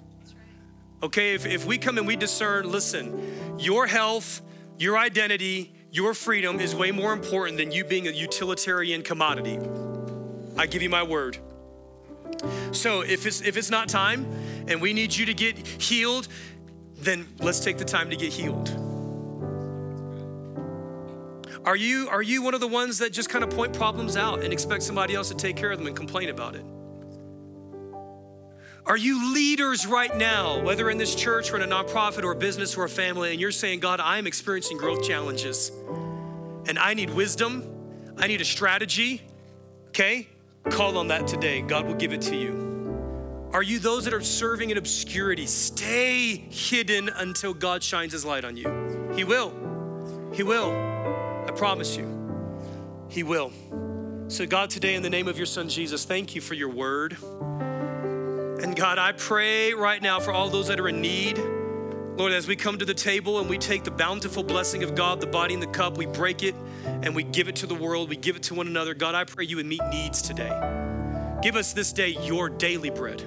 Okay, 1.03 1.33
if, 1.33 1.45
if 1.45 1.65
we 1.65 1.77
come 1.77 1.97
and 1.97 2.07
we 2.07 2.15
discern, 2.15 2.71
listen, 2.71 3.59
your 3.59 3.87
health, 3.87 4.41
your 4.77 4.97
identity, 4.97 5.75
your 5.91 6.13
freedom 6.13 6.61
is 6.61 6.73
way 6.73 6.91
more 6.91 7.11
important 7.11 7.57
than 7.57 7.73
you 7.73 7.83
being 7.83 8.07
a 8.07 8.11
utilitarian 8.11 9.01
commodity. 9.03 9.59
I 10.57 10.65
give 10.65 10.81
you 10.81 10.89
my 10.89 11.03
word. 11.03 11.37
So 12.71 13.01
if 13.01 13.25
it's 13.25 13.41
if 13.41 13.57
it's 13.57 13.69
not 13.69 13.89
time 13.89 14.25
and 14.67 14.81
we 14.81 14.93
need 14.93 15.13
you 15.13 15.25
to 15.25 15.33
get 15.33 15.57
healed, 15.67 16.29
then 16.95 17.27
let's 17.39 17.59
take 17.59 17.77
the 17.77 17.85
time 17.85 18.09
to 18.09 18.15
get 18.15 18.31
healed. 18.31 18.69
Are 21.65 21.75
you 21.75 22.07
are 22.09 22.21
you 22.21 22.41
one 22.41 22.53
of 22.53 22.61
the 22.61 22.67
ones 22.67 22.97
that 22.99 23.11
just 23.11 23.29
kind 23.29 23.43
of 23.43 23.49
point 23.49 23.73
problems 23.73 24.15
out 24.15 24.41
and 24.41 24.53
expect 24.53 24.83
somebody 24.83 25.15
else 25.15 25.27
to 25.29 25.35
take 25.35 25.57
care 25.57 25.71
of 25.71 25.79
them 25.79 25.87
and 25.87 25.97
complain 25.97 26.29
about 26.29 26.55
it? 26.55 26.65
Are 28.85 28.97
you 28.97 29.33
leaders 29.33 29.87
right 29.87 30.15
now, 30.17 30.61
whether 30.61 30.89
in 30.89 30.97
this 30.97 31.15
church 31.15 31.51
or 31.51 31.55
in 31.55 31.61
a 31.61 31.67
nonprofit 31.67 32.23
or 32.23 32.33
a 32.33 32.35
business 32.35 32.75
or 32.75 32.83
a 32.83 32.89
family, 32.89 33.31
and 33.31 33.39
you're 33.39 33.51
saying, 33.51 33.79
God, 33.79 34.01
I 34.01 34.17
am 34.17 34.27
experiencing 34.27 34.77
growth 34.77 35.03
challenges 35.03 35.71
and 36.67 36.77
I 36.77 36.93
need 36.93 37.09
wisdom, 37.09 37.63
I 38.17 38.27
need 38.27 38.41
a 38.41 38.45
strategy? 38.45 39.21
Okay, 39.89 40.27
call 40.69 40.97
on 40.97 41.07
that 41.07 41.27
today. 41.27 41.61
God 41.61 41.87
will 41.87 41.95
give 41.95 42.11
it 42.11 42.21
to 42.23 42.35
you. 42.35 43.49
Are 43.53 43.63
you 43.63 43.79
those 43.79 44.05
that 44.05 44.13
are 44.13 44.21
serving 44.21 44.71
in 44.71 44.77
obscurity? 44.77 45.45
Stay 45.45 46.35
hidden 46.49 47.07
until 47.07 47.53
God 47.53 47.83
shines 47.83 48.11
his 48.11 48.25
light 48.25 48.43
on 48.43 48.57
you. 48.57 49.11
He 49.15 49.23
will. 49.23 49.53
He 50.33 50.43
will. 50.43 50.71
I 51.47 51.51
promise 51.55 51.95
you. 51.95 52.09
He 53.09 53.23
will. 53.23 53.51
So, 54.27 54.45
God, 54.45 54.71
today, 54.71 54.95
in 54.95 55.03
the 55.03 55.09
name 55.09 55.27
of 55.27 55.37
your 55.37 55.45
son 55.45 55.69
Jesus, 55.69 56.03
thank 56.03 56.33
you 56.33 56.41
for 56.41 56.55
your 56.55 56.69
word. 56.69 57.17
And 58.63 58.77
God, 58.77 58.97
I 58.97 59.11
pray 59.11 59.73
right 59.73 60.01
now 60.01 60.21
for 60.21 60.31
all 60.31 60.49
those 60.49 60.69
that 60.69 60.79
are 60.79 60.87
in 60.87 61.01
need. 61.01 61.37
Lord, 62.15 62.31
as 62.31 62.47
we 62.47 62.55
come 62.55 62.77
to 62.77 62.85
the 62.85 62.93
table 62.93 63.39
and 63.39 63.49
we 63.49 63.57
take 63.57 63.83
the 63.83 63.91
bountiful 63.91 64.41
blessing 64.41 64.83
of 64.83 64.95
God, 64.95 65.19
the 65.19 65.27
body 65.27 65.53
and 65.53 65.61
the 65.61 65.67
cup, 65.67 65.97
we 65.97 66.05
break 66.05 66.43
it 66.43 66.55
and 66.85 67.13
we 67.13 67.23
give 67.23 67.49
it 67.49 67.57
to 67.57 67.67
the 67.67 67.75
world, 67.75 68.07
we 68.07 68.15
give 68.15 68.37
it 68.37 68.43
to 68.43 68.53
one 68.53 68.67
another. 68.67 68.93
God, 68.93 69.15
I 69.15 69.25
pray 69.25 69.43
you 69.43 69.57
would 69.57 69.65
meet 69.65 69.83
needs 69.91 70.21
today. 70.21 70.49
Give 71.41 71.57
us 71.57 71.73
this 71.73 71.91
day 71.91 72.15
your 72.21 72.49
daily 72.49 72.89
bread. 72.89 73.21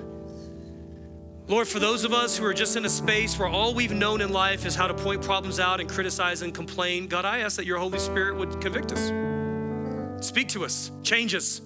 Lord, 1.49 1.69
for 1.69 1.81
those 1.81 2.05
of 2.05 2.15
us 2.15 2.39
who 2.39 2.47
are 2.47 2.55
just 2.55 2.75
in 2.75 2.87
a 2.87 2.89
space 2.89 3.39
where 3.39 3.47
all 3.47 3.75
we've 3.75 3.93
known 3.93 4.23
in 4.23 4.33
life 4.33 4.65
is 4.65 4.75
how 4.75 4.87
to 4.87 4.95
point 4.95 5.21
problems 5.21 5.61
out 5.61 5.81
and 5.81 5.89
criticize 5.89 6.41
and 6.41 6.55
complain, 6.55 7.09
God, 7.09 7.27
I 7.27 7.41
ask 7.41 7.57
that 7.57 7.67
your 7.67 7.79
Holy 7.79 7.99
Spirit 7.99 8.37
would 8.37 8.59
convict 8.63 8.91
us. 8.91 10.27
Speak 10.27 10.49
to 10.49 10.65
us, 10.65 10.91
change 11.03 11.35
us. 11.35 11.61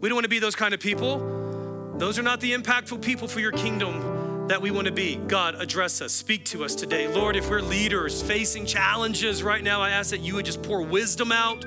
We 0.00 0.08
don't 0.08 0.16
want 0.16 0.24
to 0.24 0.28
be 0.28 0.40
those 0.40 0.56
kind 0.56 0.74
of 0.74 0.80
people. 0.80 1.45
Those 1.98 2.18
are 2.18 2.22
not 2.22 2.40
the 2.40 2.52
impactful 2.52 3.00
people 3.02 3.26
for 3.26 3.40
your 3.40 3.52
kingdom 3.52 4.48
that 4.48 4.60
we 4.60 4.70
want 4.70 4.86
to 4.86 4.92
be. 4.92 5.16
God, 5.16 5.54
address 5.54 6.02
us, 6.02 6.12
speak 6.12 6.44
to 6.46 6.62
us 6.62 6.74
today. 6.74 7.08
Lord, 7.08 7.36
if 7.36 7.48
we're 7.48 7.62
leaders 7.62 8.22
facing 8.22 8.66
challenges 8.66 9.42
right 9.42 9.62
now, 9.62 9.80
I 9.80 9.90
ask 9.90 10.10
that 10.10 10.20
you 10.20 10.34
would 10.34 10.44
just 10.44 10.62
pour 10.62 10.82
wisdom 10.82 11.32
out 11.32 11.64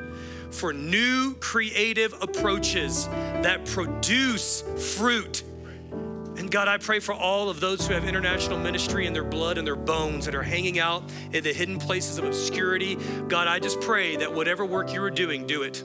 for 0.52 0.72
new 0.72 1.36
creative 1.40 2.14
approaches 2.22 3.08
that 3.08 3.66
produce 3.66 4.62
fruit. 4.98 5.44
And 6.38 6.50
God, 6.50 6.68
I 6.68 6.78
pray 6.78 7.00
for 7.00 7.14
all 7.14 7.50
of 7.50 7.60
those 7.60 7.86
who 7.88 7.94
have 7.96 8.06
international 8.06 8.60
ministry 8.60 9.08
in 9.08 9.14
their 9.14 9.24
blood 9.24 9.58
and 9.58 9.66
their 9.68 9.76
bones 9.76 10.26
that 10.26 10.36
are 10.36 10.44
hanging 10.44 10.80
out 10.80 11.04
in 11.34 11.44
the 11.44 11.54
hidden 11.54 11.80
places 11.80 12.18
of 12.18 12.24
obscurity. 12.24 12.98
God, 13.28 13.48
I 13.48 13.60
just 13.60 13.82
pray 13.82 14.16
that 14.18 14.34
whatever 14.34 14.64
work 14.64 14.94
you 14.94 15.02
are 15.04 15.12
doing, 15.12 15.48
do 15.48 15.64
it. 15.64 15.84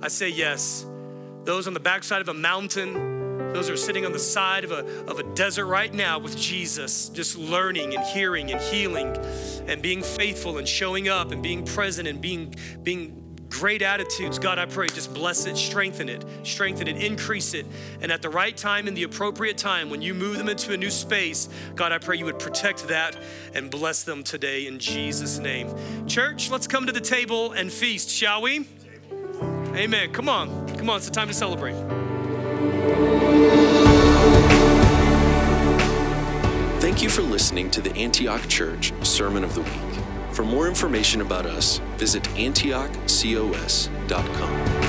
I 0.00 0.08
say 0.08 0.28
yes. 0.28 0.86
Those 1.44 1.66
on 1.66 1.74
the 1.74 1.80
backside 1.80 2.20
of 2.20 2.28
a 2.28 2.34
mountain, 2.34 3.07
those 3.38 3.70
are 3.70 3.76
sitting 3.76 4.04
on 4.04 4.12
the 4.12 4.18
side 4.18 4.64
of 4.64 4.72
a, 4.72 4.84
of 5.06 5.18
a 5.18 5.22
desert 5.34 5.66
right 5.66 5.92
now 5.92 6.18
with 6.18 6.36
Jesus, 6.36 7.08
just 7.08 7.36
learning 7.36 7.94
and 7.94 8.04
hearing 8.04 8.50
and 8.50 8.60
healing 8.60 9.16
and 9.66 9.82
being 9.82 10.02
faithful 10.02 10.58
and 10.58 10.68
showing 10.68 11.08
up 11.08 11.32
and 11.32 11.42
being 11.42 11.64
present 11.64 12.08
and 12.08 12.20
being, 12.20 12.54
being 12.82 13.24
great 13.50 13.82
attitudes. 13.82 14.38
God, 14.38 14.58
I 14.58 14.66
pray, 14.66 14.86
just 14.88 15.12
bless 15.14 15.46
it, 15.46 15.56
strengthen 15.56 16.08
it, 16.08 16.24
strengthen 16.42 16.88
it, 16.88 17.02
increase 17.02 17.54
it. 17.54 17.66
And 18.00 18.12
at 18.12 18.22
the 18.22 18.30
right 18.30 18.56
time, 18.56 18.88
in 18.88 18.94
the 18.94 19.04
appropriate 19.04 19.58
time, 19.58 19.90
when 19.90 20.02
you 20.02 20.14
move 20.14 20.36
them 20.36 20.48
into 20.48 20.72
a 20.72 20.76
new 20.76 20.90
space, 20.90 21.48
God, 21.74 21.92
I 21.92 21.98
pray 21.98 22.16
you 22.16 22.26
would 22.26 22.38
protect 22.38 22.88
that 22.88 23.16
and 23.54 23.70
bless 23.70 24.04
them 24.04 24.22
today 24.22 24.66
in 24.66 24.78
Jesus' 24.78 25.38
name. 25.38 26.06
Church, 26.06 26.50
let's 26.50 26.66
come 26.66 26.86
to 26.86 26.92
the 26.92 27.00
table 27.00 27.52
and 27.52 27.72
feast, 27.72 28.10
shall 28.10 28.42
we? 28.42 28.66
Amen. 29.74 30.12
Come 30.12 30.28
on. 30.28 30.68
Come 30.76 30.90
on. 30.90 30.96
It's 30.96 31.06
the 31.06 31.14
time 31.14 31.28
to 31.28 31.34
celebrate. 31.34 31.76
Thank 36.98 37.10
you 37.10 37.22
for 37.22 37.30
listening 37.30 37.70
to 37.70 37.80
the 37.80 37.94
Antioch 37.94 38.48
Church 38.48 38.92
Sermon 39.06 39.44
of 39.44 39.54
the 39.54 39.60
Week. 39.60 40.02
For 40.32 40.44
more 40.44 40.66
information 40.66 41.20
about 41.20 41.46
us, 41.46 41.78
visit 41.96 42.24
antiochcos.com. 42.24 44.87